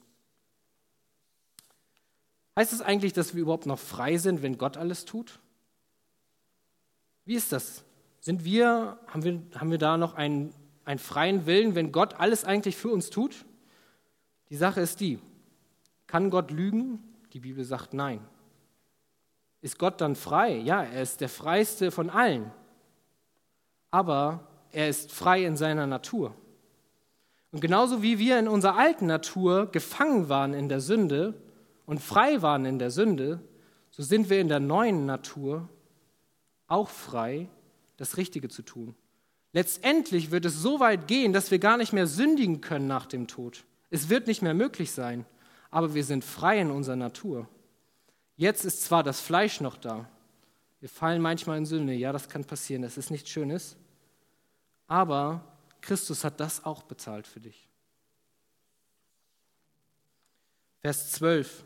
Heißt 2.58 2.72
es 2.72 2.82
eigentlich, 2.82 3.12
dass 3.12 3.34
wir 3.34 3.42
überhaupt 3.42 3.66
noch 3.66 3.78
frei 3.78 4.18
sind, 4.18 4.42
wenn 4.42 4.58
Gott 4.58 4.76
alles 4.76 5.04
tut? 5.04 5.38
Wie 7.24 7.34
ist 7.34 7.52
das? 7.52 7.84
Sind 8.20 8.44
wir, 8.44 8.98
haben 9.06 9.22
wir, 9.22 9.40
haben 9.54 9.70
wir 9.70 9.78
da 9.78 9.96
noch 9.96 10.14
einen, 10.14 10.52
einen 10.84 10.98
freien 10.98 11.46
Willen, 11.46 11.74
wenn 11.74 11.92
Gott 11.92 12.14
alles 12.14 12.44
eigentlich 12.44 12.76
für 12.76 12.90
uns 12.90 13.10
tut? 13.10 13.44
Die 14.48 14.56
Sache 14.56 14.80
ist 14.80 15.00
die, 15.00 15.18
kann 16.06 16.30
Gott 16.30 16.50
lügen? 16.50 16.98
Die 17.32 17.40
Bibel 17.40 17.64
sagt 17.64 17.94
nein. 17.94 18.20
Ist 19.62 19.78
Gott 19.78 20.00
dann 20.00 20.16
frei? 20.16 20.56
Ja, 20.56 20.82
er 20.82 21.02
ist 21.02 21.20
der 21.20 21.28
freiste 21.28 21.90
von 21.90 22.10
allen. 22.10 22.50
Aber 23.90 24.46
er 24.72 24.88
ist 24.88 25.12
frei 25.12 25.44
in 25.44 25.56
seiner 25.56 25.86
Natur. 25.86 26.34
Und 27.52 27.60
genauso 27.60 28.02
wie 28.02 28.18
wir 28.18 28.38
in 28.38 28.48
unserer 28.48 28.76
alten 28.76 29.06
Natur 29.06 29.70
gefangen 29.70 30.28
waren 30.28 30.54
in 30.54 30.68
der 30.68 30.80
Sünde 30.80 31.40
und 31.86 32.00
frei 32.00 32.42
waren 32.42 32.64
in 32.64 32.78
der 32.78 32.90
Sünde, 32.90 33.40
so 33.90 34.02
sind 34.02 34.30
wir 34.30 34.40
in 34.40 34.48
der 34.48 34.60
neuen 34.60 35.04
Natur 35.04 35.68
auch 36.66 36.88
frei, 36.88 37.48
das 37.98 38.16
Richtige 38.16 38.48
zu 38.48 38.62
tun. 38.62 38.94
Letztendlich 39.52 40.30
wird 40.30 40.44
es 40.46 40.60
so 40.62 40.80
weit 40.80 41.06
gehen, 41.06 41.32
dass 41.32 41.50
wir 41.50 41.58
gar 41.58 41.76
nicht 41.76 41.92
mehr 41.92 42.06
sündigen 42.06 42.60
können 42.60 42.86
nach 42.86 43.06
dem 43.06 43.26
Tod. 43.26 43.64
Es 43.90 44.08
wird 44.08 44.26
nicht 44.26 44.40
mehr 44.40 44.54
möglich 44.54 44.92
sein, 44.92 45.26
aber 45.70 45.94
wir 45.94 46.04
sind 46.04 46.24
frei 46.24 46.60
in 46.60 46.70
unserer 46.70 46.96
Natur. 46.96 47.48
Jetzt 48.36 48.64
ist 48.64 48.82
zwar 48.82 49.02
das 49.02 49.20
Fleisch 49.20 49.60
noch 49.60 49.76
da. 49.76 50.08
Wir 50.80 50.88
fallen 50.88 51.20
manchmal 51.20 51.58
in 51.58 51.66
Sünde, 51.66 51.92
ja, 51.92 52.12
das 52.12 52.28
kann 52.28 52.44
passieren, 52.44 52.82
das 52.82 52.96
ist 52.96 53.10
nichts 53.10 53.28
Schönes. 53.28 53.76
Aber 54.86 55.44
Christus 55.80 56.24
hat 56.24 56.40
das 56.40 56.64
auch 56.64 56.82
bezahlt 56.82 57.26
für 57.26 57.40
dich. 57.40 57.68
Vers 60.80 61.12
12. 61.12 61.64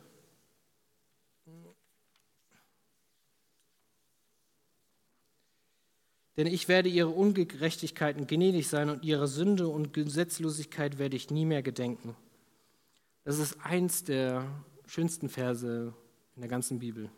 Denn 6.36 6.46
ich 6.46 6.68
werde 6.68 6.88
ihre 6.88 7.08
Ungerechtigkeiten 7.08 8.26
gnädig 8.26 8.68
sein 8.68 8.90
und 8.90 9.04
ihre 9.04 9.26
Sünde 9.26 9.68
und 9.68 9.92
Gesetzlosigkeit 9.92 10.98
werde 10.98 11.16
ich 11.16 11.30
nie 11.30 11.46
mehr 11.46 11.62
gedenken. 11.62 12.14
Das 13.24 13.38
ist 13.38 13.58
eins 13.64 14.04
der 14.04 14.44
schönsten 14.86 15.28
Verse 15.28 15.94
in 16.34 16.42
der 16.42 16.50
ganzen 16.50 16.78
Bibel. 16.78 17.10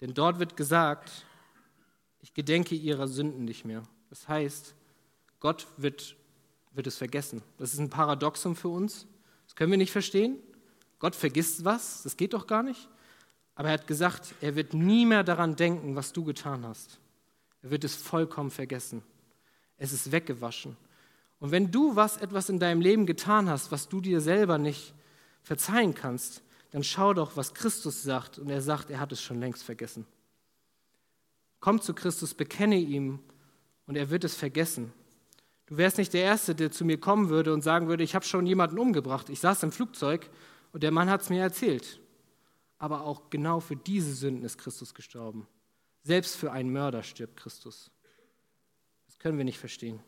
Denn 0.00 0.14
dort 0.14 0.38
wird 0.38 0.56
gesagt, 0.56 1.24
ich 2.20 2.34
gedenke 2.34 2.74
ihrer 2.74 3.08
Sünden 3.08 3.44
nicht 3.44 3.64
mehr. 3.64 3.82
Das 4.10 4.28
heißt, 4.28 4.74
Gott 5.40 5.66
wird, 5.78 6.16
wird 6.72 6.86
es 6.86 6.96
vergessen. 6.98 7.42
Das 7.58 7.72
ist 7.72 7.80
ein 7.80 7.90
Paradoxum 7.90 8.54
für 8.54 8.68
uns. 8.68 9.06
Das 9.46 9.56
können 9.56 9.70
wir 9.70 9.78
nicht 9.78 9.92
verstehen. 9.92 10.38
Gott 10.98 11.16
vergisst 11.16 11.64
was, 11.64 12.02
das 12.02 12.16
geht 12.16 12.34
doch 12.34 12.46
gar 12.46 12.62
nicht. 12.62 12.88
Aber 13.54 13.68
er 13.68 13.74
hat 13.74 13.86
gesagt, 13.86 14.34
er 14.40 14.54
wird 14.54 14.74
nie 14.74 15.06
mehr 15.06 15.24
daran 15.24 15.56
denken, 15.56 15.96
was 15.96 16.12
du 16.12 16.24
getan 16.24 16.66
hast. 16.66 17.00
Er 17.62 17.70
wird 17.70 17.84
es 17.84 17.94
vollkommen 17.94 18.50
vergessen. 18.50 19.02
Es 19.76 19.92
ist 19.92 20.12
weggewaschen. 20.12 20.76
Und 21.38 21.50
wenn 21.50 21.70
du 21.70 21.96
was 21.96 22.18
etwas 22.18 22.48
in 22.48 22.58
deinem 22.58 22.80
Leben 22.80 23.06
getan 23.06 23.48
hast, 23.48 23.72
was 23.72 23.88
du 23.88 24.00
dir 24.00 24.20
selber 24.20 24.58
nicht 24.58 24.94
verzeihen 25.42 25.94
kannst, 25.94 26.42
dann 26.70 26.84
schau 26.84 27.14
doch, 27.14 27.36
was 27.36 27.54
Christus 27.54 28.02
sagt. 28.02 28.38
Und 28.38 28.50
er 28.50 28.60
sagt, 28.60 28.90
er 28.90 29.00
hat 29.00 29.12
es 29.12 29.22
schon 29.22 29.40
längst 29.40 29.62
vergessen. 29.62 30.06
Komm 31.58 31.80
zu 31.80 31.94
Christus, 31.94 32.34
bekenne 32.34 32.76
ihm 32.76 33.18
und 33.86 33.96
er 33.96 34.10
wird 34.10 34.24
es 34.24 34.34
vergessen. 34.34 34.92
Du 35.66 35.76
wärst 35.76 35.98
nicht 35.98 36.12
der 36.12 36.22
Erste, 36.22 36.54
der 36.54 36.70
zu 36.70 36.84
mir 36.84 36.98
kommen 36.98 37.28
würde 37.28 37.52
und 37.52 37.62
sagen 37.62 37.88
würde, 37.88 38.02
ich 38.02 38.14
habe 38.14 38.24
schon 38.24 38.46
jemanden 38.46 38.78
umgebracht. 38.78 39.28
Ich 39.30 39.40
saß 39.40 39.62
im 39.62 39.72
Flugzeug 39.72 40.28
und 40.72 40.82
der 40.82 40.90
Mann 40.90 41.10
hat 41.10 41.22
es 41.22 41.30
mir 41.30 41.42
erzählt. 41.42 42.00
Aber 42.78 43.04
auch 43.04 43.30
genau 43.30 43.60
für 43.60 43.76
diese 43.76 44.14
Sünden 44.14 44.44
ist 44.44 44.58
Christus 44.58 44.94
gestorben. 44.94 45.46
Selbst 46.02 46.36
für 46.36 46.52
einen 46.52 46.72
Mörder 46.72 47.02
stirbt 47.02 47.36
Christus. 47.36 47.90
Das 49.06 49.18
können 49.18 49.38
wir 49.38 49.44
nicht 49.44 49.58
verstehen. 49.58 50.00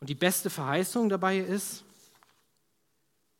Und 0.00 0.08
die 0.08 0.14
beste 0.14 0.50
Verheißung 0.50 1.08
dabei 1.08 1.38
ist, 1.38 1.84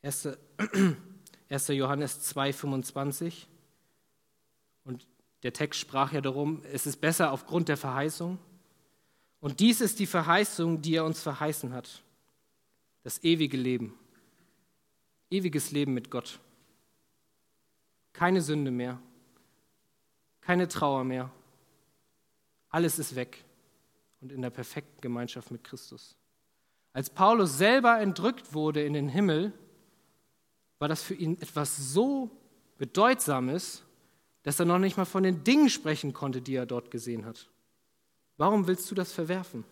1. 0.02 0.28
Johannes 1.68 2.34
2,25. 2.34 3.46
Und 4.84 5.06
der 5.42 5.52
Text 5.52 5.80
sprach 5.80 6.12
ja 6.12 6.20
darum, 6.20 6.62
es 6.72 6.86
ist 6.86 7.00
besser 7.00 7.32
aufgrund 7.32 7.68
der 7.68 7.76
Verheißung. 7.76 8.38
Und 9.40 9.58
dies 9.58 9.80
ist 9.80 9.98
die 9.98 10.06
Verheißung, 10.06 10.82
die 10.82 10.94
er 10.94 11.04
uns 11.04 11.20
verheißen 11.20 11.72
hat. 11.72 12.02
Das 13.02 13.24
ewige 13.24 13.56
Leben. 13.56 13.98
Ewiges 15.30 15.72
Leben 15.72 15.94
mit 15.94 16.10
Gott. 16.10 16.38
Keine 18.12 18.40
Sünde 18.40 18.70
mehr. 18.70 19.00
Keine 20.42 20.68
Trauer 20.68 21.04
mehr. 21.04 21.30
Alles 22.68 22.98
ist 22.98 23.16
weg 23.16 23.44
und 24.20 24.30
in 24.30 24.42
der 24.42 24.50
perfekten 24.50 25.00
Gemeinschaft 25.00 25.50
mit 25.50 25.64
Christus. 25.64 26.16
Als 26.92 27.10
Paulus 27.10 27.56
selber 27.58 27.98
entrückt 28.00 28.52
wurde 28.54 28.84
in 28.84 28.92
den 28.92 29.08
Himmel, 29.08 29.52
war 30.78 30.88
das 30.88 31.02
für 31.02 31.14
ihn 31.14 31.40
etwas 31.40 31.76
so 31.76 32.30
Bedeutsames, 32.76 33.82
dass 34.42 34.58
er 34.58 34.66
noch 34.66 34.78
nicht 34.78 34.96
mal 34.96 35.04
von 35.04 35.22
den 35.22 35.44
Dingen 35.44 35.70
sprechen 35.70 36.12
konnte, 36.12 36.42
die 36.42 36.56
er 36.56 36.66
dort 36.66 36.90
gesehen 36.90 37.24
hat. 37.24 37.48
Warum 38.36 38.66
willst 38.66 38.90
du 38.90 38.94
das 38.94 39.12
verwerfen? 39.12 39.64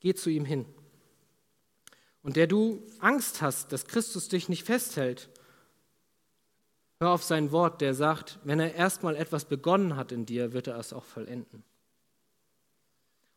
Geh 0.00 0.14
zu 0.14 0.28
ihm 0.28 0.44
hin. 0.44 0.66
Und 2.22 2.36
der 2.36 2.46
du 2.46 2.82
Angst 3.00 3.42
hast, 3.42 3.72
dass 3.72 3.86
Christus 3.86 4.28
dich 4.28 4.48
nicht 4.48 4.64
festhält, 4.64 5.28
hör 7.04 7.12
auf 7.12 7.22
sein 7.22 7.52
Wort, 7.52 7.80
der 7.80 7.94
sagt, 7.94 8.38
wenn 8.44 8.60
er 8.60 8.74
erstmal 8.74 9.16
etwas 9.16 9.44
begonnen 9.44 9.96
hat 9.96 10.12
in 10.12 10.26
dir, 10.26 10.52
wird 10.52 10.66
er 10.66 10.78
es 10.78 10.92
auch 10.92 11.04
vollenden. 11.04 11.62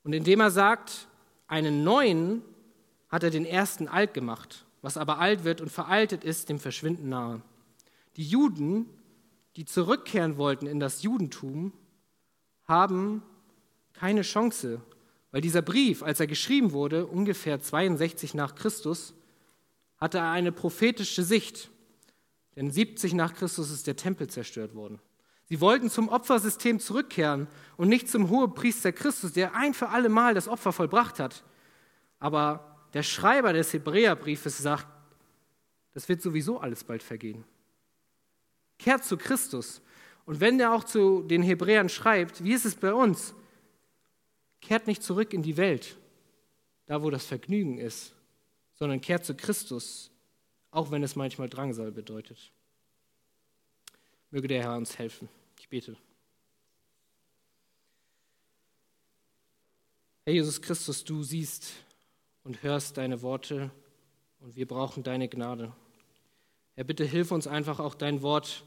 Und 0.03 0.13
indem 0.13 0.39
er 0.39 0.51
sagt, 0.51 1.08
einen 1.47 1.84
neuen 1.84 2.41
hat 3.10 3.23
er 3.23 3.30
den 3.30 3.45
ersten 3.45 3.88
alt 3.88 4.13
gemacht 4.13 4.65
was 4.82 4.97
aber 4.97 5.19
alt 5.19 5.43
wird 5.43 5.62
und 5.62 5.69
veraltet 5.69 6.23
ist, 6.23 6.49
dem 6.49 6.60
Verschwinden 6.60 7.10
nahe. 7.10 7.41
Die 8.15 8.23
Juden, 8.23 8.86
die 9.56 9.65
zurückkehren 9.65 10.38
wollten 10.38 10.67
in 10.67 10.80
das 10.80 11.03
Judentum, 11.03 11.73
haben 12.63 13.23
keine 13.93 14.21
Chance, 14.21 14.82
weil 15.32 15.41
dieser 15.41 15.62
Brief, 15.62 16.03
als 16.03 16.19
er 16.19 16.27
geschrieben 16.27 16.71
wurde, 16.71 17.06
ungefähr 17.06 17.60
62 17.60 18.34
nach 18.34 18.56
Christus, 18.56 19.13
hatte 19.97 20.19
er 20.19 20.32
eine 20.32 20.51
prophetische 20.51 21.23
Sicht. 21.23 21.69
Denn 22.58 22.72
70 22.72 23.13
nach 23.13 23.36
Christus 23.36 23.70
ist 23.70 23.86
der 23.86 23.96
Tempel 23.96 24.28
zerstört 24.28 24.74
worden. 24.74 25.00
Sie 25.46 25.62
wollten 25.62 25.91
zum 25.91 26.10
Opfersystem 26.10 26.80
zurückkehren 26.80 27.48
und 27.78 27.88
nicht 27.88 28.10
zum 28.10 28.30
Hohepriester 28.32 28.91
Christus, 28.91 29.32
der 29.32 29.54
ein 29.54 29.76
für 29.76 29.89
alle 29.89 30.10
Mal 30.10 30.34
das 30.34 30.48
Opfer 30.48 30.74
vollbracht 30.74 31.20
hat. 31.20 31.43
Aber 32.20 32.80
der 32.93 33.04
Schreiber 33.04 33.54
des 33.54 33.72
Hebräerbriefes 33.74 34.58
sagt, 34.58 34.88
das 35.93 36.10
wird 36.10 36.22
sowieso 36.22 36.60
alles 36.60 36.84
bald 36.84 37.04
vergehen. 37.04 37.46
Kehrt 38.80 39.06
zu 39.06 39.17
Christus. 39.17 39.82
Und 40.26 40.39
wenn 40.39 40.60
er 40.60 40.74
auch 40.74 40.84
zu 40.84 41.22
den 41.22 41.43
Hebräern 41.43 41.89
schreibt, 41.89 42.43
wie 42.43 42.54
ist 42.54 42.65
es 42.65 42.76
bei 42.76 42.91
uns? 42.91 43.36
Kehrt 44.62 44.88
nicht 44.88 45.04
zurück 45.04 45.32
in 45.32 45.43
die 45.43 45.58
Welt, 45.58 45.96
da 46.88 47.04
wo 47.04 47.12
das 47.12 47.26
Vergnügen 47.26 47.78
ist, 47.78 48.15
sondern 48.74 49.00
kehrt 49.00 49.26
zu 49.26 49.36
Christus, 49.36 50.10
auch 50.71 50.91
wenn 50.91 51.03
es 51.03 51.15
manchmal 51.15 51.49
Drangsal 51.49 51.91
bedeutet. 51.91 52.51
Möge 54.32 54.47
der 54.47 54.63
Herr 54.63 54.77
uns 54.77 54.97
helfen. 54.97 55.30
Ich 55.60 55.69
bete. 55.69 55.95
Herr 60.25 60.34
Jesus 60.34 60.62
Christus, 60.62 61.03
du 61.03 61.23
siehst, 61.23 61.73
und 62.47 62.63
hörst 62.63 62.95
deine 62.95 63.21
Worte 63.21 63.71
und 64.39 64.56
wir 64.56 64.65
brauchen 64.65 65.03
deine 65.03 65.27
Gnade. 65.27 65.73
Herr, 66.75 66.86
bitte 66.86 67.03
hilf 67.03 67.34
uns 67.34 67.45
einfach 67.45 67.82
auch 67.82 67.93
dein 67.93 68.21
Wort 68.21 68.63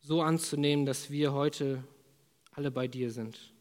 so 0.00 0.22
anzunehmen, 0.22 0.86
dass 0.86 1.08
wir 1.08 1.32
heute 1.32 1.84
alle 2.50 2.72
bei 2.72 2.88
dir 2.88 3.12
sind. 3.12 3.54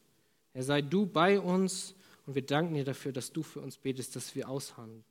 Herr, 0.54 0.64
sei 0.64 0.82
du 0.82 1.06
bei 1.06 1.40
uns 1.40 1.94
und 2.26 2.34
wir 2.34 2.44
danken 2.44 2.74
dir 2.74 2.86
dafür, 2.86 3.12
dass 3.12 3.32
du 3.32 3.44
für 3.44 3.60
uns 3.60 3.78
betest, 3.78 4.16
dass 4.16 4.34
wir 4.34 4.50
aushandeln. 4.50 5.04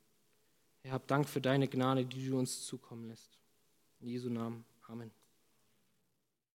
Herr, 0.85 0.93
hab 0.93 1.07
Dank 1.07 1.27
für 1.27 1.41
deine 1.41 1.67
Gnade, 1.67 2.05
die 2.05 2.27
du 2.29 2.37
uns 2.37 2.63
zukommen 2.63 3.05
lässt. 3.05 3.39
In 4.01 4.07
Jesu 4.07 4.29
Namen. 4.29 4.63
Amen. 4.87 5.09